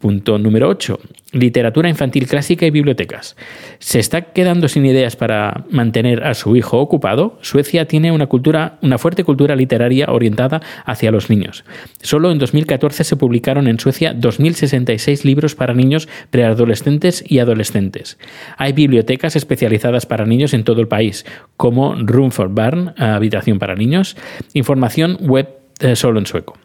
Punto 0.00 0.38
número 0.38 0.66
8. 0.70 0.98
Literatura 1.32 1.90
infantil 1.90 2.26
clásica 2.26 2.64
y 2.64 2.70
bibliotecas. 2.70 3.36
¿Se 3.80 3.98
está 3.98 4.32
quedando 4.32 4.66
sin 4.66 4.86
ideas 4.86 5.14
para 5.14 5.66
mantener 5.68 6.24
a 6.24 6.32
su 6.32 6.56
hijo 6.56 6.78
ocupado? 6.78 7.38
Suecia 7.42 7.86
tiene 7.86 8.10
una, 8.10 8.26
cultura, 8.26 8.78
una 8.80 8.96
fuerte 8.96 9.24
cultura 9.24 9.54
literaria 9.56 10.06
orientada 10.10 10.62
hacia 10.86 11.10
los 11.10 11.28
niños. 11.28 11.66
Solo 12.00 12.32
en 12.32 12.38
2014 12.38 13.04
se 13.04 13.16
publicaron 13.16 13.68
en 13.68 13.78
Suecia 13.78 14.14
2.066 14.14 15.24
libros 15.24 15.54
para 15.54 15.74
niños 15.74 16.08
preadolescentes 16.30 17.22
y 17.28 17.38
adolescentes. 17.38 18.16
Hay 18.56 18.72
bibliotecas 18.72 19.36
especializadas 19.36 20.06
para 20.06 20.24
niños 20.24 20.54
en 20.54 20.64
todo 20.64 20.80
el 20.80 20.88
país, 20.88 21.26
como 21.58 21.94
Room 21.94 22.30
for 22.30 22.48
Barn, 22.48 22.94
habitación 22.96 23.58
para 23.58 23.74
niños, 23.74 24.16
información 24.54 25.18
web 25.20 25.46
eh, 25.80 25.94
solo 25.94 26.18
en 26.18 26.24
sueco 26.24 26.56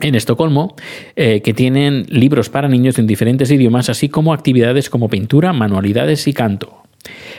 en 0.00 0.14
Estocolmo, 0.14 0.74
eh, 1.16 1.40
que 1.42 1.54
tienen 1.54 2.06
libros 2.08 2.48
para 2.48 2.68
niños 2.68 2.98
en 2.98 3.06
diferentes 3.06 3.50
idiomas, 3.50 3.88
así 3.88 4.08
como 4.08 4.32
actividades 4.32 4.90
como 4.90 5.08
pintura, 5.08 5.52
manualidades 5.52 6.26
y 6.26 6.32
canto. 6.32 6.84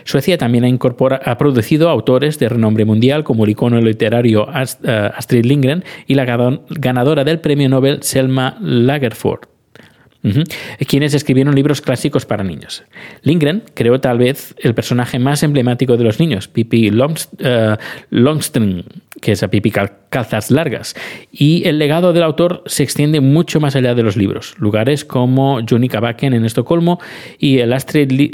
Suecia 0.04 0.38
también 0.38 0.66
ha, 0.66 1.16
ha 1.32 1.38
producido 1.38 1.90
autores 1.90 2.38
de 2.40 2.50
renombre 2.50 2.86
mundial 2.86 3.24
como 3.24 3.46
el 3.46 3.52
icono 3.52 3.82
literario 3.82 4.48
eh, 4.48 5.10
Astrid 5.16 5.46
Lindgren 5.46 5.84
y 6.08 6.16
la 6.16 6.26
ganadora 6.70 7.24
del 7.24 7.40
premio 7.40 7.70
Nobel 7.70 8.04
Selma 8.04 8.58
Lagerford. 8.62 9.48
quienes 10.88 11.14
escribieron 11.14 11.56
libros 11.56 11.82
clásicos 11.82 12.26
para 12.26 12.44
niños. 12.44 12.84
Lindgren 13.24 13.64
creó 13.74 14.00
tal 14.00 14.18
vez 14.18 14.56
el 14.60 14.74
personaje 14.74 15.20
más 15.20 15.44
emblemático 15.44 15.98
de 15.98 16.04
los 16.04 16.20
niños, 16.20 16.48
Pippi 16.48 16.92
eh, 17.40 17.78
Longstreet, 18.10 18.86
que 19.22 19.32
es 19.32 19.44
a 19.44 19.48
Pippi 19.48 19.72
Calzas 20.10 20.52
Largas. 20.52 20.96
Y 21.32 21.68
el 21.68 21.80
legado 21.80 22.14
del 22.14 22.24
autor 22.24 22.64
se 22.66 22.84
extiende 22.84 23.22
mucho 23.22 23.60
más 23.60 23.76
allá 23.76 23.96
de 23.96 24.04
los 24.04 24.18
libros. 24.18 24.56
Lugares 24.60 25.06
como 25.06 25.60
Bakken 25.62 26.34
en 26.34 26.46
Estocolmo 26.46 27.00
y 27.40 27.60
el 27.60 27.74
Astrid 27.74 28.32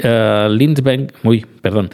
uy, 1.24 1.46
perdón, 1.60 1.90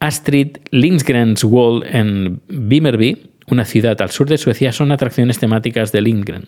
Astrid 0.00 0.58
Lindgrens 0.70 1.44
Wall 1.44 1.84
en 1.90 2.40
Vimmerby 2.48 3.34
una 3.46 3.64
ciudad 3.64 4.00
al 4.00 4.10
sur 4.10 4.28
de 4.28 4.38
Suecia, 4.38 4.72
son 4.72 4.92
atracciones 4.92 5.38
temáticas 5.38 5.92
de 5.92 6.00
Lindgren, 6.00 6.44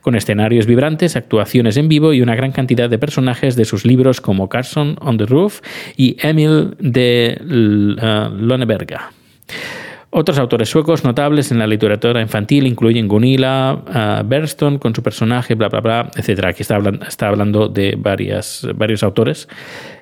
con 0.00 0.14
escenarios 0.16 0.66
vibrantes, 0.66 1.16
actuaciones 1.16 1.76
en 1.76 1.88
vivo 1.88 2.12
y 2.12 2.20
una 2.20 2.34
gran 2.34 2.52
cantidad 2.52 2.90
de 2.90 2.98
personajes 2.98 3.56
de 3.56 3.64
sus 3.64 3.84
libros 3.84 4.20
como 4.20 4.48
Carson 4.48 4.96
on 5.00 5.18
the 5.18 5.26
Roof 5.26 5.60
y 5.96 6.16
Emil 6.20 6.74
de 6.80 7.38
Loneberga. 7.44 9.12
Otros 10.14 10.38
autores 10.38 10.68
suecos 10.68 11.04
notables 11.04 11.52
en 11.52 11.58
la 11.58 11.66
literatura 11.66 12.20
infantil 12.20 12.66
incluyen 12.66 13.08
Gunilla 13.08 13.72
uh, 13.72 14.28
Berston 14.28 14.76
con 14.78 14.94
su 14.94 15.02
personaje, 15.02 15.54
bla, 15.54 15.70
bla, 15.70 15.80
bla, 15.80 16.10
etc. 16.14 16.44
Aquí 16.44 16.60
está 16.60 16.76
hablando, 17.28 17.68
de 17.68 17.96
varios 17.96 19.02
autores 19.02 19.48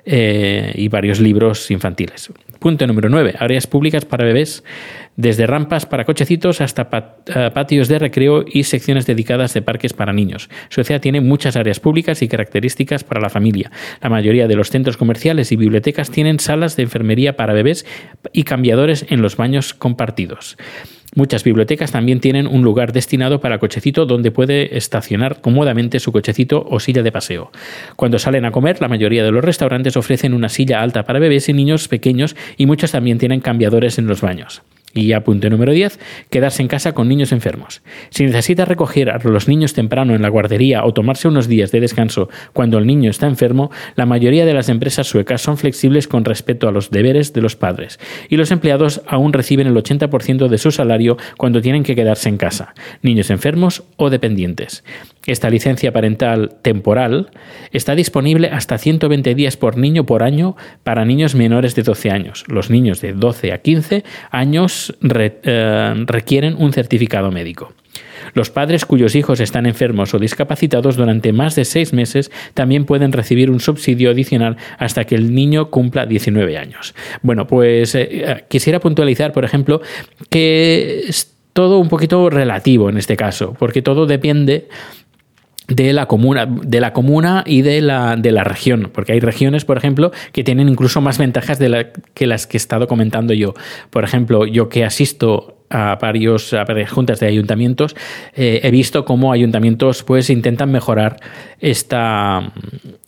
eh, 0.03 0.73
y 0.75 0.89
varios 0.89 1.21
libros 1.21 1.71
infantiles. 1.71 2.29
Punto 2.59 2.85
número 2.87 3.07
9. 3.07 3.35
Áreas 3.39 3.67
públicas 3.67 4.03
para 4.03 4.25
bebés 4.25 4.65
desde 5.15 5.47
rampas 5.47 5.85
para 5.85 6.05
cochecitos 6.05 6.61
hasta 6.61 6.89
eh, 7.27 7.51
patios 7.53 7.87
de 7.87 7.99
recreo 7.99 8.45
y 8.47 8.63
secciones 8.63 9.05
dedicadas 9.05 9.53
de 9.53 9.61
parques 9.61 9.93
para 9.93 10.13
niños. 10.13 10.49
Suecia 10.69 10.99
tiene 10.99 11.21
muchas 11.21 11.55
áreas 11.55 11.79
públicas 11.79 12.21
y 12.21 12.27
características 12.27 13.03
para 13.03 13.21
la 13.21 13.29
familia. 13.29 13.71
La 14.01 14.09
mayoría 14.09 14.47
de 14.47 14.55
los 14.55 14.69
centros 14.69 14.97
comerciales 14.97 15.51
y 15.51 15.55
bibliotecas 15.55 16.11
tienen 16.11 16.39
salas 16.39 16.75
de 16.75 16.83
enfermería 16.83 17.35
para 17.35 17.53
bebés 17.53 17.85
y 18.33 18.43
cambiadores 18.43 19.05
en 19.09 19.21
los 19.21 19.37
baños 19.37 19.73
compartidos. 19.73 20.57
Muchas 21.13 21.43
bibliotecas 21.43 21.91
también 21.91 22.21
tienen 22.21 22.47
un 22.47 22.61
lugar 22.61 22.93
destinado 22.93 23.41
para 23.41 23.59
cochecito 23.59 24.05
donde 24.05 24.31
puede 24.31 24.77
estacionar 24.77 25.41
cómodamente 25.41 25.99
su 25.99 26.13
cochecito 26.13 26.65
o 26.69 26.79
silla 26.79 27.03
de 27.03 27.11
paseo. 27.11 27.51
Cuando 27.97 28.17
salen 28.17 28.45
a 28.45 28.51
comer, 28.51 28.79
la 28.79 28.87
mayoría 28.87 29.25
de 29.25 29.31
los 29.31 29.43
restaurantes 29.43 29.97
ofrecen 29.97 30.33
una 30.33 30.47
silla 30.47 30.81
alta 30.81 31.03
para 31.03 31.19
bebés 31.19 31.49
y 31.49 31.53
niños 31.53 31.89
pequeños 31.89 32.37
y 32.55 32.65
muchos 32.65 32.93
también 32.93 33.17
tienen 33.17 33.41
cambiadores 33.41 33.97
en 33.97 34.07
los 34.07 34.21
baños. 34.21 34.61
Y 34.93 35.13
apunte 35.13 35.49
número 35.49 35.71
10, 35.71 35.99
quedarse 36.29 36.61
en 36.61 36.67
casa 36.67 36.93
con 36.93 37.07
niños 37.07 37.31
enfermos. 37.31 37.81
Si 38.09 38.25
necesita 38.25 38.65
recoger 38.65 39.09
a 39.09 39.19
los 39.19 39.47
niños 39.47 39.73
temprano 39.73 40.15
en 40.15 40.21
la 40.21 40.29
guardería 40.29 40.83
o 40.83 40.93
tomarse 40.93 41.27
unos 41.27 41.47
días 41.47 41.71
de 41.71 41.79
descanso 41.79 42.29
cuando 42.53 42.77
el 42.77 42.87
niño 42.87 43.09
está 43.09 43.27
enfermo, 43.27 43.71
la 43.95 44.05
mayoría 44.05 44.45
de 44.45 44.53
las 44.53 44.69
empresas 44.69 45.07
suecas 45.07 45.41
son 45.41 45.57
flexibles 45.57 46.07
con 46.07 46.25
respecto 46.25 46.67
a 46.67 46.71
los 46.71 46.91
deberes 46.91 47.33
de 47.33 47.41
los 47.41 47.55
padres, 47.55 47.99
y 48.29 48.37
los 48.37 48.51
empleados 48.51 49.01
aún 49.07 49.33
reciben 49.33 49.67
el 49.67 49.75
80% 49.75 50.47
de 50.47 50.57
su 50.57 50.71
salario 50.71 51.17
cuando 51.37 51.61
tienen 51.61 51.83
que 51.83 51.95
quedarse 51.95 52.29
en 52.29 52.37
casa, 52.37 52.73
niños 53.01 53.29
enfermos 53.29 53.83
o 53.97 54.09
dependientes. 54.09 54.83
Esta 55.27 55.51
licencia 55.51 55.93
parental 55.93 56.55
temporal 56.63 57.29
está 57.71 57.93
disponible 57.93 58.47
hasta 58.47 58.79
120 58.79 59.35
días 59.35 59.55
por 59.55 59.77
niño 59.77 60.05
por 60.05 60.23
año 60.23 60.55
para 60.83 61.05
niños 61.05 61.35
menores 61.35 61.75
de 61.75 61.83
12 61.83 62.09
años. 62.09 62.43
Los 62.47 62.71
niños 62.71 63.01
de 63.01 63.13
12 63.13 63.53
a 63.53 63.59
15 63.59 64.03
años 64.31 64.80
eh, 65.03 65.93
requieren 66.07 66.55
un 66.57 66.73
certificado 66.73 67.31
médico. 67.31 67.73
Los 68.33 68.49
padres 68.49 68.85
cuyos 68.85 69.15
hijos 69.15 69.39
están 69.39 69.65
enfermos 69.65 70.13
o 70.13 70.19
discapacitados 70.19 70.95
durante 70.95 71.33
más 71.33 71.55
de 71.55 71.65
seis 71.65 71.93
meses 71.93 72.31
también 72.53 72.85
pueden 72.85 73.11
recibir 73.11 73.51
un 73.51 73.59
subsidio 73.59 74.11
adicional 74.11 74.57
hasta 74.77 75.03
que 75.03 75.15
el 75.15 75.33
niño 75.33 75.69
cumpla 75.69 76.05
19 76.05 76.57
años. 76.57 76.93
Bueno, 77.21 77.47
pues 77.47 77.95
eh, 77.95 78.07
eh, 78.11 78.43
quisiera 78.49 78.79
puntualizar, 78.79 79.33
por 79.33 79.43
ejemplo, 79.43 79.81
que 80.29 81.03
es 81.07 81.33
todo 81.53 81.79
un 81.79 81.89
poquito 81.89 82.29
relativo 82.29 82.89
en 82.89 82.97
este 82.97 83.17
caso, 83.17 83.53
porque 83.59 83.81
todo 83.81 84.05
depende 84.05 84.69
de 85.75 85.93
la 85.93 86.05
comuna, 86.07 86.45
de 86.45 86.81
la 86.81 86.93
comuna 86.93 87.43
y 87.45 87.61
de 87.61 87.81
la, 87.81 88.15
de 88.17 88.31
la 88.31 88.43
región, 88.43 88.89
porque 88.93 89.13
hay 89.13 89.19
regiones, 89.19 89.65
por 89.65 89.77
ejemplo, 89.77 90.11
que 90.33 90.43
tienen 90.43 90.69
incluso 90.69 91.01
más 91.01 91.17
ventajas 91.17 91.59
de 91.59 91.69
la, 91.69 91.91
que 92.13 92.27
las 92.27 92.45
que 92.45 92.57
he 92.57 92.59
estado 92.59 92.87
comentando 92.87 93.33
yo. 93.33 93.53
Por 93.89 94.03
ejemplo, 94.03 94.45
yo 94.45 94.69
que 94.69 94.83
asisto 94.83 95.60
a, 95.71 95.95
varios, 95.95 96.53
a 96.53 96.63
varias 96.65 96.91
juntas 96.91 97.19
de 97.19 97.27
ayuntamientos, 97.27 97.95
eh, 98.35 98.59
he 98.63 98.71
visto 98.71 99.05
cómo 99.05 99.31
ayuntamientos 99.31 100.03
pues 100.03 100.29
intentan 100.29 100.71
mejorar 100.71 101.17
esta, 101.59 102.51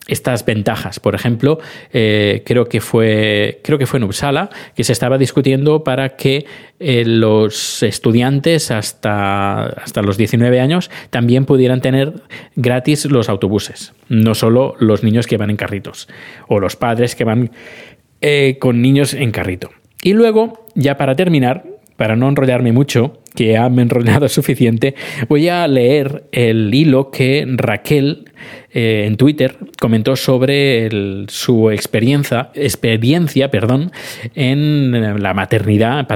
estas 0.06 0.44
ventajas. 0.44 1.00
Por 1.00 1.14
ejemplo, 1.14 1.58
eh, 1.92 2.42
creo, 2.46 2.66
que 2.66 2.80
fue, 2.80 3.60
creo 3.62 3.78
que 3.78 3.86
fue 3.86 3.98
en 3.98 4.04
Uppsala 4.04 4.50
que 4.74 4.84
se 4.84 4.92
estaba 4.92 5.18
discutiendo 5.18 5.84
para 5.84 6.16
que 6.16 6.46
eh, 6.80 7.04
los 7.06 7.82
estudiantes 7.82 8.70
hasta, 8.70 9.66
hasta 9.66 10.02
los 10.02 10.16
19 10.16 10.60
años 10.60 10.90
también 11.10 11.44
pudieran 11.44 11.80
tener 11.80 12.14
gratis 12.56 13.04
los 13.04 13.28
autobuses, 13.28 13.92
no 14.08 14.34
solo 14.34 14.74
los 14.78 15.04
niños 15.04 15.26
que 15.26 15.36
van 15.36 15.50
en 15.50 15.56
carritos 15.56 16.08
o 16.48 16.58
los 16.58 16.76
padres 16.76 17.14
que 17.14 17.24
van 17.24 17.50
con 18.58 18.80
niños 18.80 19.12
en 19.12 19.32
carrito. 19.32 19.68
Y 20.02 20.14
luego, 20.14 20.64
ya 20.74 20.96
para 20.96 21.14
terminar, 21.14 21.73
para 21.96 22.16
no 22.16 22.28
enrollarme 22.28 22.72
mucho, 22.72 23.18
que 23.34 23.52
ya 23.52 23.68
me 23.68 23.82
he 23.82 23.84
enrollado 23.84 24.28
suficiente, 24.28 24.94
voy 25.28 25.48
a 25.48 25.66
leer 25.66 26.24
el 26.32 26.72
hilo 26.72 27.10
que 27.10 27.44
Raquel 27.46 28.30
eh, 28.72 29.04
en 29.06 29.16
Twitter 29.16 29.56
comentó 29.80 30.16
sobre 30.16 30.88
su 31.28 31.70
experiencia, 31.70 32.50
experiencia 32.54 33.50
perdón, 33.50 33.92
en 34.34 35.22
la 35.22 35.34
maternidad, 35.34 36.06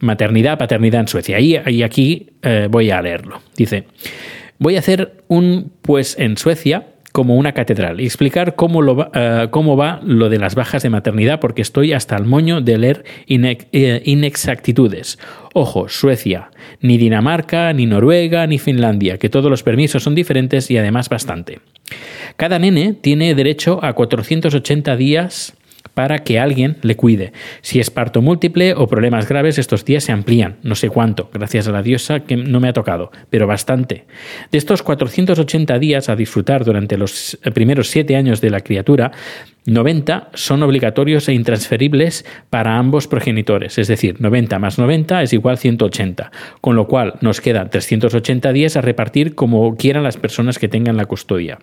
maternidad, 0.00 0.58
paternidad 0.58 1.00
en 1.02 1.08
Suecia. 1.08 1.40
Y, 1.40 1.82
aquí 1.82 2.30
eh, 2.42 2.68
voy 2.70 2.90
a 2.90 3.00
leerlo. 3.02 3.40
Dice, 3.56 3.84
voy 4.58 4.76
a 4.76 4.80
hacer 4.80 5.22
un 5.28 5.72
pues 5.82 6.18
en 6.18 6.36
Suecia 6.36 6.86
como 7.12 7.36
una 7.36 7.52
catedral 7.52 8.00
y 8.00 8.04
explicar 8.04 8.54
cómo, 8.54 8.94
va, 8.94 9.10
eh, 9.14 9.48
cómo 9.50 9.76
va 9.76 10.00
lo 10.04 10.28
de 10.28 10.38
las 10.38 10.54
bajas 10.54 10.82
de 10.82 10.90
maternidad 10.90 11.40
porque 11.40 11.62
estoy 11.62 11.92
hasta 11.92 12.16
el 12.16 12.24
moño 12.24 12.60
de 12.60 12.78
leer 12.78 13.04
eh, 13.26 14.02
inexactitudes. 14.04 15.18
Ojo, 15.52 15.88
Suecia, 15.88 16.50
ni 16.80 16.98
Dinamarca, 16.98 17.72
ni 17.72 17.86
Noruega, 17.86 18.46
ni 18.46 18.58
Finlandia, 18.58 19.18
que 19.18 19.28
todos 19.28 19.50
los 19.50 19.62
permisos 19.62 20.02
son 20.02 20.14
diferentes 20.14 20.70
y 20.70 20.78
además 20.78 21.08
bastante. 21.08 21.60
Cada 22.36 22.58
nene 22.58 22.94
tiene 22.94 23.34
derecho 23.34 23.80
a 23.82 23.94
480 23.94 24.96
días 24.96 25.54
para 26.00 26.20
que 26.20 26.40
alguien 26.40 26.78
le 26.80 26.96
cuide. 26.96 27.34
Si 27.60 27.78
es 27.78 27.90
parto 27.90 28.22
múltiple 28.22 28.72
o 28.72 28.86
problemas 28.86 29.28
graves, 29.28 29.58
estos 29.58 29.84
días 29.84 30.02
se 30.02 30.12
amplían, 30.12 30.56
no 30.62 30.74
sé 30.74 30.88
cuánto, 30.88 31.28
gracias 31.30 31.68
a 31.68 31.72
la 31.72 31.82
diosa 31.82 32.20
que 32.20 32.38
no 32.38 32.58
me 32.58 32.68
ha 32.68 32.72
tocado, 32.72 33.12
pero 33.28 33.46
bastante. 33.46 34.06
De 34.50 34.56
estos 34.56 34.82
480 34.82 35.78
días 35.78 36.08
a 36.08 36.16
disfrutar 36.16 36.64
durante 36.64 36.96
los 36.96 37.38
primeros 37.52 37.88
7 37.90 38.16
años 38.16 38.40
de 38.40 38.48
la 38.48 38.60
criatura, 38.60 39.12
90 39.66 40.30
son 40.32 40.62
obligatorios 40.62 41.28
e 41.28 41.34
intransferibles 41.34 42.24
para 42.48 42.78
ambos 42.78 43.06
progenitores, 43.06 43.76
es 43.76 43.88
decir, 43.88 44.22
90 44.22 44.58
más 44.58 44.78
90 44.78 45.22
es 45.22 45.34
igual 45.34 45.56
a 45.56 45.58
180, 45.58 46.32
con 46.62 46.76
lo 46.76 46.86
cual 46.86 47.16
nos 47.20 47.42
quedan 47.42 47.68
380 47.68 48.54
días 48.54 48.78
a 48.78 48.80
repartir 48.80 49.34
como 49.34 49.76
quieran 49.76 50.02
las 50.02 50.16
personas 50.16 50.58
que 50.58 50.68
tengan 50.68 50.96
la 50.96 51.04
custodia. 51.04 51.58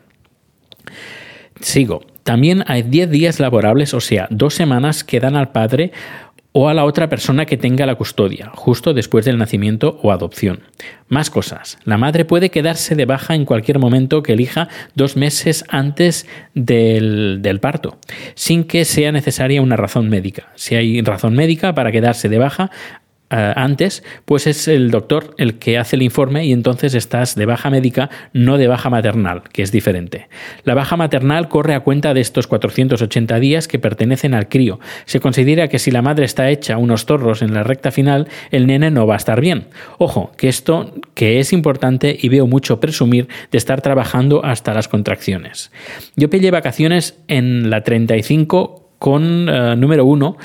Sigo. 1.61 2.05
También 2.23 2.63
hay 2.67 2.83
10 2.83 3.09
días 3.09 3.39
laborables, 3.39 3.93
o 3.93 4.01
sea, 4.01 4.27
dos 4.29 4.53
semanas 4.53 5.03
que 5.03 5.19
dan 5.19 5.35
al 5.35 5.51
padre 5.51 5.91
o 6.59 6.69
a 6.69 6.73
la 6.73 6.85
otra 6.85 7.07
persona 7.07 7.45
que 7.45 7.55
tenga 7.55 7.85
la 7.85 7.93
custodia, 7.95 8.49
justo 8.55 8.95
después 8.95 9.25
del 9.25 9.37
nacimiento 9.37 9.99
o 10.01 10.11
adopción. 10.11 10.61
Más 11.07 11.29
cosas. 11.29 11.77
La 11.83 11.99
madre 11.99 12.25
puede 12.25 12.49
quedarse 12.49 12.95
de 12.95 13.05
baja 13.05 13.35
en 13.35 13.45
cualquier 13.45 13.77
momento 13.77 14.23
que 14.23 14.33
elija 14.33 14.67
dos 14.95 15.15
meses 15.15 15.63
antes 15.69 16.25
del, 16.55 17.43
del, 17.43 17.59
parto, 17.59 17.99
sin 18.33 18.63
que 18.63 18.85
sea 18.85 19.11
necesaria 19.11 19.61
una 19.61 19.75
razón 19.75 20.09
médica. 20.09 20.47
Si 20.55 20.73
hay 20.73 20.99
razón 21.01 21.35
médica 21.35 21.75
para 21.75 21.91
quedarse 21.91 22.27
de 22.27 22.39
baja, 22.39 22.71
eh, 23.29 23.53
antes, 23.55 24.03
pues 24.25 24.47
es 24.47 24.67
el 24.67 24.89
doctor 24.89 25.35
el 25.37 25.59
que 25.59 25.77
hace 25.77 25.97
el 25.97 26.01
informe 26.01 26.45
y 26.45 26.53
entonces 26.53 26.93
estás 26.93 27.35
de 27.35 27.45
baja 27.45 27.69
médica, 27.69 28.09
no 28.31 28.57
de 28.57 28.67
baja 28.67 28.89
maternal, 28.89 29.43
que 29.51 29.63
es 29.63 29.71
diferente. 29.71 30.29
La 30.63 30.75
baja 30.75 30.95
maternal 30.95 31.49
corre 31.49 31.73
a 31.73 31.81
cuenta 31.81 32.13
de 32.13 32.21
estos 32.21 32.47
480 32.47 33.39
días 33.39 33.67
que 33.67 33.79
pertenecen 33.79 34.33
al 34.33 34.47
crío. 34.47 34.79
Se 35.05 35.19
considera 35.19 35.67
que 35.67 35.79
si 35.79 35.91
la 35.91 36.01
madre 36.01 36.25
está 36.25 36.49
hecha 36.49 36.77
unos 36.77 37.05
torros 37.05 37.41
en 37.41 37.53
la 37.53 37.63
recta 37.63 37.91
final, 37.91 38.29
el 38.51 38.65
nene 38.65 38.91
no 38.91 39.05
va 39.05 39.15
a 39.15 39.17
estar 39.17 39.41
bien. 39.41 39.67
Ojo, 39.97 40.31
que 40.37 40.47
esto 40.47 40.93
que 41.13 41.39
es 41.39 41.51
importante 41.51 42.17
y 42.19 42.29
veo 42.29 42.47
mucho 42.47 42.79
presumir 42.79 43.27
de 43.51 43.57
estar 43.57 43.81
trabajando 43.81 44.45
hasta 44.45 44.73
las 44.73 44.87
contracciones. 44.87 45.71
Yo 46.15 46.29
pillé 46.29 46.51
vacaciones 46.51 47.17
en 47.27 47.69
la 47.69 47.83
35 47.83 48.76
con 48.99 49.47
eh, 49.49 49.75
número 49.75 50.05
1 50.05 50.37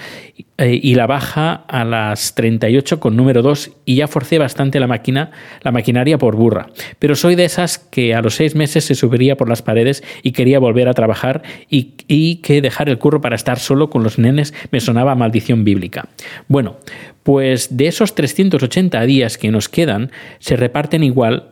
eh, 0.59 0.79
y 0.83 0.95
la 0.95 1.07
baja 1.07 1.65
a 1.67 1.85
las 1.85 2.35
38 2.35 3.01
con 3.01 3.17
número 3.17 3.43
2 3.43 3.71
y 3.85 3.97
ya 3.97 4.09
forcé 4.09 4.39
bastante 4.39 4.81
la 4.81 4.87
máquina, 4.87 5.31
la 5.63 5.73
maquinaria 5.73 6.19
por 6.19 6.37
burra. 6.37 6.69
Pero 6.99 7.15
soy 7.15 7.35
de 7.35 7.45
esas 7.45 7.79
que 7.79 8.15
a 8.15 8.23
los 8.23 8.35
seis 8.35 8.55
meses 8.55 8.85
se 8.85 8.95
subiría 8.95 9.37
por 9.37 9.49
las 9.49 9.63
paredes 9.63 10.03
y 10.23 10.33
quería 10.33 10.59
volver 10.59 10.89
a 10.89 10.95
trabajar 10.95 11.43
y, 11.69 11.95
y 12.09 12.37
que 12.37 12.61
dejar 12.61 12.89
el 12.89 12.99
curro 12.99 13.21
para 13.21 13.37
estar 13.37 13.59
solo 13.59 13.91
con 13.91 14.03
los 14.03 14.19
nenes 14.19 14.55
me 14.71 14.81
sonaba 14.81 15.15
maldición 15.15 15.65
bíblica. 15.65 16.09
Bueno, 16.49 16.77
pues 17.23 17.77
de 17.77 17.87
esos 17.87 18.15
380 18.15 19.01
días 19.03 19.39
que 19.39 19.51
nos 19.51 19.69
quedan, 19.69 20.11
se 20.39 20.57
reparten 20.57 21.05
igual 21.05 21.52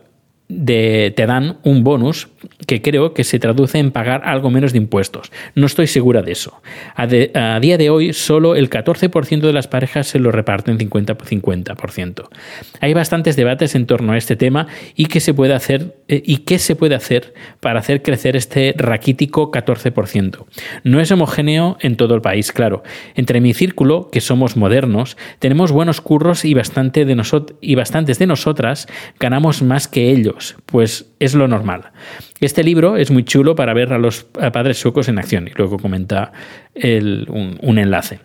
te 0.65 1.25
dan 1.25 1.57
un 1.63 1.83
bonus 1.83 2.29
que 2.67 2.81
creo 2.81 3.13
que 3.13 3.23
se 3.23 3.39
traduce 3.39 3.79
en 3.79 3.91
pagar 3.91 4.21
algo 4.25 4.49
menos 4.49 4.71
de 4.71 4.77
impuestos. 4.77 5.31
No 5.55 5.65
estoy 5.65 5.87
segura 5.87 6.21
de 6.21 6.31
eso. 6.31 6.61
A, 6.95 7.07
día 7.07 7.77
de 7.77 7.89
hoy, 7.89 8.13
solo 8.13 8.55
el 8.55 8.69
14% 8.69 9.41
de 9.41 9.53
las 9.53 9.67
parejas 9.67 10.07
se 10.07 10.19
lo 10.19 10.31
reparten 10.31 10.77
50 10.77 11.17
50%. 11.17 12.29
Hay 12.79 12.93
bastantes 12.93 13.35
debates 13.35 13.75
en 13.75 13.85
torno 13.85 14.13
a 14.13 14.17
este 14.17 14.35
tema 14.35 14.67
y 14.95 15.05
qué 15.05 15.19
se 15.19 15.33
puede 15.33 15.53
hacer 15.53 15.95
eh, 16.07 16.21
y 16.25 16.37
qué 16.37 16.59
se 16.59 16.75
puede 16.75 16.95
hacer 16.95 17.33
para 17.59 17.79
hacer 17.79 18.01
crecer 18.01 18.35
este 18.35 18.73
raquítico 18.77 19.51
14%. 19.51 20.45
No 20.83 20.99
es 20.99 21.11
homogéneo 21.11 21.77
en 21.81 21.95
todo 21.95 22.15
el 22.15 22.21
país, 22.21 22.51
claro. 22.51 22.83
Entre 23.15 23.41
mi 23.41 23.53
círculo, 23.53 24.09
que 24.11 24.21
somos 24.21 24.57
modernos, 24.57 25.17
tenemos 25.39 25.71
buenos 25.71 26.01
curros 26.01 26.45
y, 26.45 26.53
bastante 26.53 27.05
de 27.05 27.21
y 27.61 27.75
bastantes 27.75 28.17
de 28.17 28.27
nosotras 28.27 28.87
ganamos 29.19 29.61
más 29.61 29.87
que 29.87 30.09
ellos 30.09 30.40
pues 30.65 31.11
es 31.19 31.33
lo 31.33 31.47
normal. 31.47 31.91
Este 32.39 32.63
libro 32.63 32.97
es 32.97 33.11
muy 33.11 33.23
chulo 33.23 33.55
para 33.55 33.73
ver 33.73 33.93
a 33.93 33.97
los 33.97 34.23
padres 34.23 34.79
suecos 34.79 35.07
en 35.07 35.19
acción 35.19 35.47
y 35.47 35.51
luego 35.55 35.77
comenta 35.77 36.31
un, 36.75 37.77
enlace. 37.77 38.19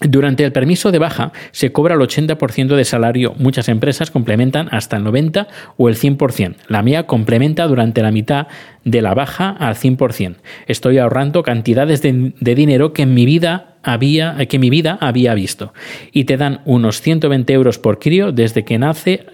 Durante 0.00 0.44
el 0.44 0.52
permiso 0.52 0.92
de 0.92 0.98
baja 0.98 1.32
se 1.52 1.72
cobra 1.72 1.94
el 1.94 2.00
80% 2.00 2.76
de 2.76 2.84
salario. 2.84 3.34
Muchas 3.38 3.68
empresas 3.68 4.10
complementan 4.10 4.68
hasta 4.70 4.98
el 4.98 5.04
90 5.04 5.48
o 5.78 5.88
el 5.88 5.96
100%. 5.96 6.56
La 6.68 6.82
mía 6.82 7.06
complementa 7.06 7.66
durante 7.66 8.02
la 8.02 8.10
mitad 8.10 8.46
de 8.84 9.00
la 9.00 9.14
baja 9.14 9.48
al 9.50 9.74
100%. 9.74 10.36
Estoy 10.66 10.98
ahorrando 10.98 11.42
cantidades 11.42 12.02
de, 12.02 12.32
dinero 12.54 12.92
que 12.92 13.02
en 13.02 13.14
mi 13.14 13.24
vida 13.24 13.76
había, 13.82 14.36
que 14.46 14.58
mi 14.58 14.68
vida 14.68 14.98
había 15.00 15.32
visto. 15.32 15.72
Y 16.12 16.24
te 16.24 16.36
dan 16.36 16.60
unos 16.66 17.00
120 17.00 17.52
euros 17.54 17.78
por 17.78 17.98
crío 17.98 18.32
desde 18.32 18.64
que 18.66 18.78
nace 18.78 19.24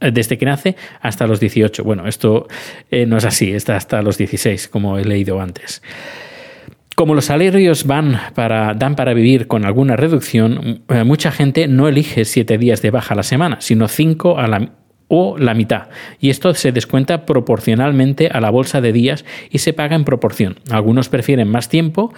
desde 0.00 0.38
que 0.38 0.46
nace 0.46 0.76
hasta 1.00 1.26
los 1.26 1.40
18. 1.40 1.84
Bueno, 1.84 2.06
esto 2.06 2.48
eh, 2.90 3.06
no 3.06 3.16
es 3.18 3.24
así, 3.24 3.52
está 3.52 3.76
hasta 3.76 4.02
los 4.02 4.18
16, 4.18 4.68
como 4.68 4.98
he 4.98 5.04
leído 5.04 5.40
antes. 5.40 5.82
Como 7.00 7.14
los 7.14 7.26
salarios 7.26 7.86
van 7.86 8.20
para, 8.34 8.74
dan 8.74 8.94
para 8.94 9.14
vivir 9.14 9.46
con 9.46 9.64
alguna 9.64 9.96
reducción, 9.96 10.82
eh, 10.88 11.04
mucha 11.04 11.32
gente 11.32 11.66
no 11.66 11.88
elige 11.88 12.26
siete 12.26 12.58
días 12.58 12.82
de 12.82 12.90
baja 12.90 13.14
a 13.14 13.16
la 13.16 13.22
semana, 13.22 13.60
sino 13.60 13.88
cinco 13.88 14.36
o 15.08 15.38
la 15.38 15.54
mitad. 15.54 15.88
Y 16.20 16.28
esto 16.28 16.52
se 16.52 16.72
descuenta 16.72 17.24
proporcionalmente 17.24 18.28
a 18.28 18.40
la 18.40 18.50
bolsa 18.50 18.82
de 18.82 18.92
días 18.92 19.24
y 19.50 19.58
se 19.58 19.72
paga 19.72 19.96
en 19.96 20.04
proporción. 20.04 20.58
Algunos 20.70 21.08
prefieren 21.08 21.48
más 21.48 21.70
tiempo, 21.70 22.12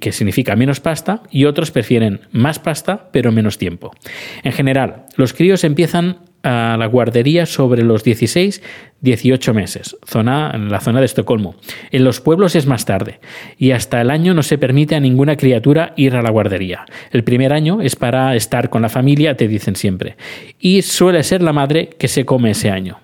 que 0.00 0.12
significa 0.12 0.56
menos 0.56 0.80
pasta, 0.80 1.22
y 1.30 1.44
otros 1.44 1.70
prefieren 1.70 2.22
más 2.32 2.58
pasta, 2.58 3.10
pero 3.12 3.30
menos 3.30 3.58
tiempo. 3.58 3.92
En 4.42 4.52
general, 4.52 5.04
los 5.16 5.34
críos 5.34 5.64
empiezan 5.64 6.20
a 6.42 6.76
la 6.78 6.86
guardería 6.86 7.46
sobre 7.46 7.82
los 7.82 8.04
16, 8.04 8.62
18 9.00 9.54
meses, 9.54 9.96
zona, 10.06 10.52
en 10.54 10.70
la 10.70 10.80
zona 10.80 11.00
de 11.00 11.06
Estocolmo. 11.06 11.56
En 11.90 12.04
los 12.04 12.20
pueblos 12.20 12.54
es 12.54 12.66
más 12.66 12.84
tarde 12.84 13.20
y 13.56 13.72
hasta 13.72 14.00
el 14.00 14.10
año 14.10 14.34
no 14.34 14.42
se 14.42 14.58
permite 14.58 14.94
a 14.94 15.00
ninguna 15.00 15.36
criatura 15.36 15.92
ir 15.96 16.14
a 16.14 16.22
la 16.22 16.30
guardería. 16.30 16.86
El 17.10 17.24
primer 17.24 17.52
año 17.52 17.80
es 17.80 17.96
para 17.96 18.34
estar 18.36 18.70
con 18.70 18.82
la 18.82 18.88
familia, 18.88 19.36
te 19.36 19.48
dicen 19.48 19.76
siempre, 19.76 20.16
y 20.58 20.82
suele 20.82 21.22
ser 21.22 21.42
la 21.42 21.52
madre 21.52 21.90
que 21.98 22.08
se 22.08 22.24
come 22.24 22.50
ese 22.50 22.70
año. 22.70 22.98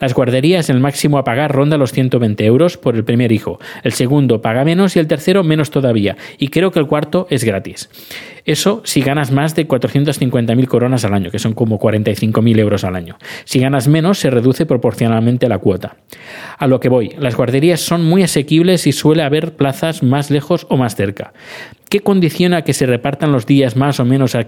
Las 0.00 0.14
guarderías, 0.14 0.70
el 0.70 0.80
máximo 0.80 1.18
a 1.18 1.24
pagar 1.24 1.52
ronda 1.52 1.76
los 1.76 1.92
120 1.92 2.44
euros 2.44 2.76
por 2.76 2.96
el 2.96 3.04
primer 3.04 3.32
hijo. 3.32 3.58
El 3.82 3.92
segundo 3.92 4.42
paga 4.42 4.64
menos 4.64 4.96
y 4.96 4.98
el 4.98 5.06
tercero 5.06 5.44
menos 5.44 5.70
todavía. 5.70 6.16
Y 6.38 6.48
creo 6.48 6.70
que 6.70 6.78
el 6.78 6.86
cuarto 6.86 7.26
es 7.30 7.44
gratis. 7.44 7.88
Eso 8.44 8.80
si 8.84 9.02
ganas 9.02 9.30
más 9.30 9.54
de 9.54 9.68
450.000 9.68 10.66
coronas 10.66 11.04
al 11.04 11.12
año, 11.12 11.30
que 11.30 11.38
son 11.38 11.52
como 11.52 11.78
45.000 11.78 12.58
euros 12.58 12.84
al 12.84 12.96
año. 12.96 13.18
Si 13.44 13.60
ganas 13.60 13.88
menos, 13.88 14.18
se 14.18 14.30
reduce 14.30 14.64
proporcionalmente 14.64 15.48
la 15.48 15.58
cuota. 15.58 15.96
A 16.56 16.66
lo 16.66 16.80
que 16.80 16.88
voy, 16.88 17.14
las 17.18 17.36
guarderías 17.36 17.80
son 17.80 18.04
muy 18.04 18.22
asequibles 18.22 18.86
y 18.86 18.92
suele 18.92 19.22
haber 19.22 19.54
plazas 19.56 20.02
más 20.02 20.30
lejos 20.30 20.66
o 20.70 20.76
más 20.76 20.96
cerca. 20.96 21.32
¿Qué 21.88 22.00
condiciona 22.00 22.62
que 22.62 22.74
se 22.74 22.84
repartan 22.86 23.32
los 23.32 23.46
días 23.46 23.74
más 23.76 23.98
o 23.98 24.04
menos 24.04 24.34
oh, 24.34 24.40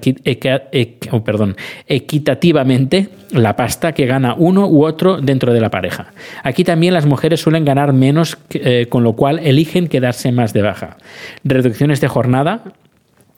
equitativamente 1.86 3.08
la 3.32 3.56
pasta 3.56 3.92
que 3.92 4.06
gana 4.06 4.34
uno 4.36 4.68
u 4.68 4.84
otro 4.84 5.20
dentro 5.20 5.54
de 5.54 5.60
la 5.60 5.70
pareja? 5.70 6.12
Aquí 6.42 6.64
también 6.64 6.92
las 6.92 7.06
mujeres 7.06 7.40
suelen 7.40 7.64
ganar 7.64 7.94
menos, 7.94 8.36
eh, 8.50 8.86
con 8.90 9.04
lo 9.04 9.14
cual 9.14 9.38
eligen 9.38 9.88
quedarse 9.88 10.32
más 10.32 10.52
de 10.52 10.62
baja. 10.62 10.98
Reducciones 11.42 12.02
de 12.02 12.08
jornada, 12.08 12.62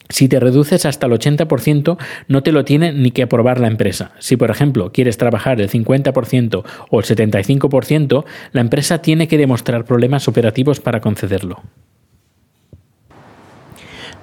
si 0.08 0.28
te 0.28 0.40
reduces 0.40 0.84
hasta 0.84 1.06
el 1.06 1.12
80%, 1.12 1.96
no 2.26 2.42
te 2.42 2.50
lo 2.52 2.64
tiene 2.64 2.92
ni 2.92 3.12
que 3.12 3.22
aprobar 3.22 3.60
la 3.60 3.68
empresa. 3.68 4.12
Si, 4.18 4.36
por 4.36 4.50
ejemplo, 4.50 4.90
quieres 4.92 5.16
trabajar 5.16 5.60
el 5.60 5.70
50% 5.70 6.64
o 6.90 6.98
el 6.98 7.04
75%, 7.06 8.24
la 8.50 8.60
empresa 8.60 8.98
tiene 8.98 9.28
que 9.28 9.38
demostrar 9.38 9.84
problemas 9.84 10.26
operativos 10.26 10.80
para 10.80 11.00
concederlo. 11.00 11.62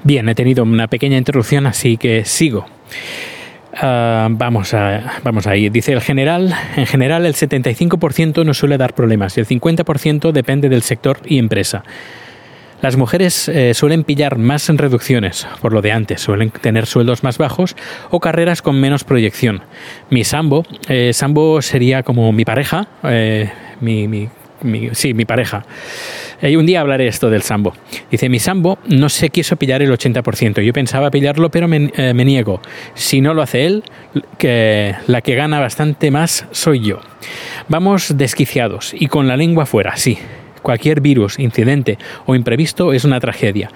Bien, 0.03 0.27
he 0.29 0.35
tenido 0.35 0.63
una 0.63 0.87
pequeña 0.87 1.17
interrupción, 1.17 1.67
así 1.67 1.97
que 1.97 2.23
sigo. 2.25 2.65
Uh, 3.73 4.27
vamos, 4.29 4.73
a, 4.73 5.19
vamos 5.23 5.45
ahí. 5.45 5.69
Dice 5.69 5.93
el 5.93 6.01
general, 6.01 6.53
en 6.75 6.85
general 6.85 7.25
el 7.25 7.33
75% 7.33 8.45
no 8.45 8.53
suele 8.53 8.77
dar 8.77 8.93
problemas 8.93 9.37
y 9.37 9.41
el 9.41 9.47
50% 9.47 10.31
depende 10.31 10.69
del 10.69 10.81
sector 10.81 11.19
y 11.25 11.37
empresa. 11.37 11.83
Las 12.81 12.95
mujeres 12.95 13.49
eh, 13.49 13.73
suelen 13.73 14.05
pillar 14.05 14.37
más 14.37 14.69
en 14.69 14.77
reducciones, 14.77 15.45
por 15.61 15.73
lo 15.73 15.81
de 15.81 15.91
antes, 15.91 16.21
suelen 16.21 16.49
tener 16.49 16.85
sueldos 16.85 17.23
más 17.23 17.37
bajos 17.37 17.75
o 18.09 18.21
carreras 18.21 18.61
con 18.61 18.79
menos 18.79 19.03
proyección. 19.03 19.63
Mi 20.09 20.23
Sambo, 20.23 20.65
eh, 20.87 21.11
Sambo 21.13 21.61
sería 21.61 22.03
como 22.03 22.31
mi 22.31 22.45
pareja, 22.45 22.87
eh, 23.03 23.51
mi, 23.81 24.07
mi 24.07 24.29
sí, 24.93 25.13
mi 25.13 25.25
pareja. 25.25 25.65
Y 26.41 26.55
un 26.55 26.65
día 26.65 26.81
hablaré 26.81 27.07
esto 27.07 27.29
del 27.29 27.41
sambo. 27.41 27.73
Dice, 28.09 28.29
mi 28.29 28.39
sambo 28.39 28.79
no 28.87 29.09
se 29.09 29.29
quiso 29.29 29.55
pillar 29.57 29.81
el 29.81 29.91
80%. 29.91 30.61
Yo 30.61 30.73
pensaba 30.73 31.11
pillarlo, 31.11 31.49
pero 31.49 31.67
me, 31.67 31.91
eh, 31.95 32.13
me, 32.13 32.25
niego. 32.25 32.61
Si 32.93 33.21
no 33.21 33.33
lo 33.33 33.41
hace 33.41 33.65
él, 33.65 33.83
que 34.37 34.95
la 35.07 35.21
que 35.21 35.35
gana 35.35 35.59
bastante 35.59 36.11
más 36.11 36.45
soy 36.51 36.81
yo. 36.81 36.99
Vamos 37.67 38.17
desquiciados 38.17 38.93
y 38.93 39.07
con 39.07 39.27
la 39.27 39.37
lengua 39.37 39.65
fuera, 39.65 39.97
sí. 39.97 40.17
Cualquier 40.61 41.01
virus, 41.01 41.39
incidente 41.39 41.97
o 42.25 42.35
imprevisto 42.35 42.93
es 42.93 43.05
una 43.05 43.19
tragedia 43.19 43.71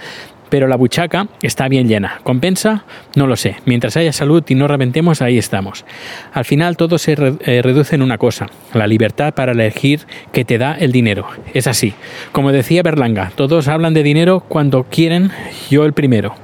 pero 0.49 0.67
la 0.67 0.75
buchaca 0.75 1.27
está 1.41 1.67
bien 1.67 1.88
llena. 1.88 2.19
¿Compensa? 2.23 2.86
No 3.15 3.27
lo 3.27 3.36
sé. 3.36 3.56
Mientras 3.65 3.97
haya 3.97 4.13
salud 4.13 4.43
y 4.47 4.56
no 4.56 4.67
reventemos, 4.67 5.21
ahí 5.21 5.38
estamos. 5.38 5.86
Al 6.34 6.45
final 6.45 6.77
todo 6.77 6.97
se 6.97 7.13
eh, 7.13 7.62
reduce 7.62 7.95
en 7.95 8.01
una 8.01 8.17
cosa, 8.17 8.47
la 8.73 8.88
libertad 8.88 9.34
para 9.34 9.51
elegir 9.51 10.01
que 10.32 10.45
te 10.45 10.58
da 10.58 10.73
el 10.73 10.91
dinero. 10.91 11.27
Es 11.53 11.67
así. 11.67 11.93
Como 12.32 12.51
decía 12.51 12.84
Berlanga, 12.84 13.32
todos 13.36 13.67
hablan 13.67 13.93
de 13.93 14.03
dinero 14.03 14.41
cuando 14.47 14.84
quieren, 14.84 15.32
yo 15.69 15.86
el 15.86 15.93
primero. 15.93 16.36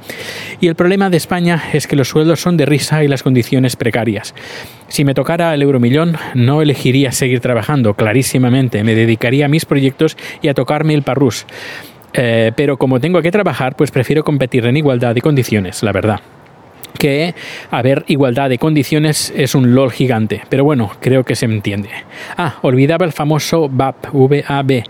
Y 0.62 0.67
el 0.67 0.75
problema 0.75 1.09
de 1.09 1.17
España 1.17 1.63
es 1.73 1.88
que 1.88 1.95
los 1.95 2.09
sueldos 2.09 2.41
son 2.41 2.57
de 2.57 2.65
risa 2.65 3.03
y 3.03 3.07
las 3.07 3.23
condiciones 3.23 3.75
precarias. 3.75 4.35
Si 4.89 5.05
me 5.05 5.13
tocara 5.13 5.53
el 5.53 5.62
euromillón, 5.62 6.17
no 6.33 6.62
elegiría 6.62 7.12
seguir 7.12 7.39
trabajando, 7.39 7.93
clarísimamente. 7.93 8.83
Me 8.83 8.95
dedicaría 8.95 9.45
a 9.45 9.49
mis 9.49 9.65
proyectos 9.65 10.17
y 10.41 10.49
a 10.49 10.53
tocarme 10.53 10.93
el 10.95 11.03
parrús. 11.03 11.45
Eh, 12.13 12.52
pero 12.56 12.78
como 12.78 13.00
tengo 13.00 13.22
que 13.22 13.32
trabajar, 13.32 13.76
pues 13.76 13.91
prefiero 13.91 14.24
competir 14.24 14.65
en 14.65 14.78
igualdad 14.78 15.15
de 15.15 15.22
condiciones, 15.22 15.84
la 15.84 15.91
verdad 15.91 16.22
que 16.98 17.34
haber 17.72 18.04
igualdad 18.08 18.50
de 18.50 18.58
condiciones 18.58 19.34
es 19.36 19.56
un 19.56 19.74
LOL 19.74 19.91
gigante, 19.91 20.41
pero 20.50 20.63
bueno, 20.63 20.91
creo 21.00 21.24
que 21.24 21.36
se 21.36 21.45
entiende. 21.45 21.89
Ah, 22.38 22.56
olvidaba 22.62 23.06
el 23.06 23.12
famoso 23.12 23.69
VAB, 23.69 23.95
VAB, 24.12 24.84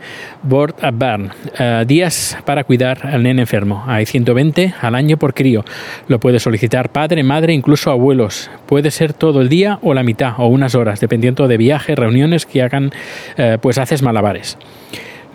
Board 0.43 0.75
a 0.81 0.91
Burn, 0.91 1.31
eh, 1.57 1.83
días 1.87 2.37
para 2.45 2.63
cuidar 2.63 3.05
al 3.05 3.23
nene 3.23 3.41
enfermo. 3.41 3.83
Hay 3.87 4.05
120 4.05 4.73
al 4.81 4.95
año 4.95 5.17
por 5.17 5.33
crío. 5.33 5.63
Lo 6.07 6.19
puede 6.19 6.39
solicitar 6.39 6.91
padre, 6.91 7.23
madre, 7.23 7.53
incluso 7.53 7.91
abuelos. 7.91 8.49
Puede 8.65 8.91
ser 8.91 9.13
todo 9.13 9.41
el 9.41 9.47
día 9.47 9.79
o 9.81 9.93
la 9.93 10.03
mitad 10.03 10.33
o 10.37 10.47
unas 10.47 10.75
horas, 10.75 10.99
dependiendo 10.99 11.47
de 11.47 11.57
viajes, 11.57 11.97
reuniones 11.97 12.45
que 12.45 12.61
hagan, 12.61 12.91
eh, 13.37 13.57
pues 13.61 13.77
haces 13.77 14.01
malabares. 14.01 14.57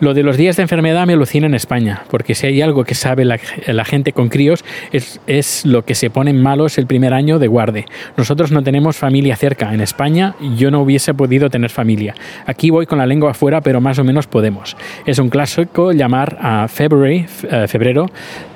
Lo 0.01 0.13
de 0.13 0.23
los 0.23 0.35
días 0.35 0.57
de 0.57 0.63
enfermedad 0.63 1.07
me 1.07 1.13
alucina 1.13 1.47
en 1.47 1.53
España, 1.53 2.03
porque 2.09 2.35
si 2.35 2.47
hay 2.47 2.61
algo 2.61 2.83
que 2.83 2.95
sabe 2.95 3.23
la, 3.23 3.37
gente 3.85 4.11
con 4.11 4.27
críos 4.27 4.65
es, 4.91 5.21
es, 5.25 5.65
lo 5.65 5.85
que 5.85 5.95
se 5.95 6.09
ponen 6.09 6.41
malos 6.41 6.77
el 6.77 6.85
primer 6.85 7.13
año 7.13 7.39
de 7.39 7.47
guarde. 7.47 7.85
Nosotros 8.17 8.51
no 8.51 8.61
tenemos 8.61 8.97
familia 8.97 9.37
cerca. 9.37 9.73
En 9.73 9.79
España 9.79 10.35
yo 10.57 10.69
no 10.69 10.81
hubiese 10.81 11.13
podido 11.13 11.49
tener 11.49 11.69
familia. 11.69 12.13
Aquí 12.45 12.71
voy 12.71 12.85
con 12.85 12.97
la 12.97 13.05
lengua 13.05 13.31
afuera, 13.31 13.61
pero 13.61 13.79
más 13.79 13.97
o 13.97 14.03
menos 14.03 14.27
podemos. 14.27 14.75
Es 15.05 15.17
un 15.17 15.29
clásico 15.29 15.93
llamar 15.93 16.37
a 16.41 16.67
February, 16.67 17.25
uh, 17.43 17.67
febrero, 17.67 18.07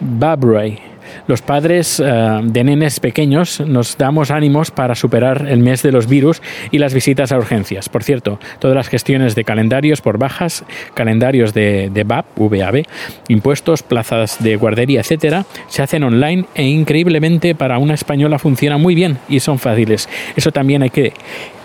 Babray 0.02 0.88
los 1.27 1.41
padres 1.41 1.99
uh, 1.99 2.41
de 2.43 2.63
nenes 2.63 2.99
pequeños 2.99 3.60
nos 3.62 3.97
damos 3.97 4.32
ánimos 4.32 4.71
para 4.71 4.95
superar 4.95 5.47
el 5.47 5.60
mes 5.60 5.84
de 5.84 5.91
los 5.91 6.08
virus 6.08 6.41
y 6.71 6.77
las 6.77 6.93
visitas 6.93 7.32
a 7.32 7.38
urgencias. 7.38 7.89
Por 7.89 8.03
cierto, 8.03 8.39
todas 8.60 8.75
las 8.75 8.88
gestiones 8.88 9.36
de 9.36 9.43
calendarios 9.43 10.01
por 10.01 10.17
bajas, 10.17 10.63
calendarios 10.93 11.53
de, 11.53 11.89
VAP, 12.05 12.25
VAB, 12.38 12.84
impuestos, 13.27 13.84
plazas 13.84 14.41
de 14.41 14.55
guardería, 14.55 15.01
etcétera, 15.01 15.45
se 15.67 15.82
hacen 15.82 16.03
online 16.03 16.45
e 16.55 16.63
increíblemente 16.63 17.55
para 17.55 17.77
una 17.77 17.93
española 17.93 18.39
funciona 18.39 18.77
muy 18.77 18.95
bien 18.95 19.17
y 19.27 19.39
son 19.39 19.60
fáciles. 19.60 20.10
Eso 20.36 20.51
también 20.51 20.84
hay 20.84 20.89
que 20.89 21.13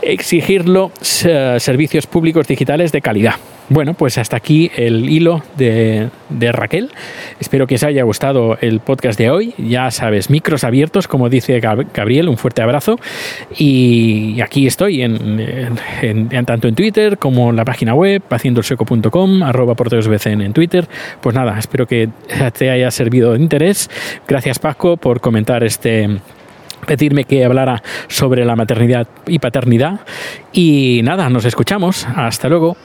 exigirlo, 0.03 0.87
uh, 0.87 1.59
servicios 1.59 2.07
públicos 2.07 2.47
digitales 2.47 2.93
de 2.93 3.01
calidad. 3.01 3.35
Bueno, 3.71 3.95
pues 3.95 4.19
hasta 4.19 4.37
aquí 4.37 4.71
el 4.77 5.09
hilo 5.09 5.43
de, 5.57 6.11
de, 6.29 6.53
Raquel. 6.53 6.91
Espero 7.41 7.67
que 7.67 7.77
os 7.77 7.83
haya 7.83 8.03
gustado 8.03 8.59
el 8.61 8.81
podcast 8.81 9.19
de 9.19 9.31
hoy. 9.31 9.55
Ya 9.57 9.91
sabes, 9.91 10.29
micros 10.29 10.65
abiertos, 10.65 11.09
como 11.09 11.31
dice 11.31 11.61
Gabriel, 11.61 12.29
un 12.29 12.37
fuerte 12.37 12.61
abrazo. 12.61 12.99
Y 13.57 14.39
aquí 14.43 14.67
estoy, 14.67 15.01
en, 15.03 15.77
tanto 16.45 16.69
en 16.69 16.75
Twitter 16.75 17.17
como 17.17 17.51
en 17.51 17.57
la 17.57 17.65
página 17.65 17.95
web, 17.95 18.23
haciendoelseco.com, 18.29 19.43
arroba 19.43 19.75
porteosbcn 19.75 20.43
en 20.43 20.53
Twitter. 20.53 20.87
Pues 21.23 21.35
nada, 21.35 21.59
espero 21.59 21.87
que 21.87 22.11
te 22.59 22.71
haya 22.71 22.91
servido 22.91 23.33
de 23.33 23.41
interés. 23.41 23.89
Gracias 24.29 24.59
Paco 24.59 24.99
por 24.99 25.21
comentar 25.21 25.65
este 25.65 26.19
pedirme 26.87 27.25
que 27.25 27.43
hablara 27.43 27.83
sobre 28.09 28.45
la 28.45 28.57
maternidad 28.57 29.07
y 29.27 29.39
paternidad. 29.39 30.01
Y 30.53 31.01
nada, 31.03 31.31
nos 31.31 31.47
escuchamos. 31.47 32.07
Hasta 32.15 32.51
luego. 32.51 32.77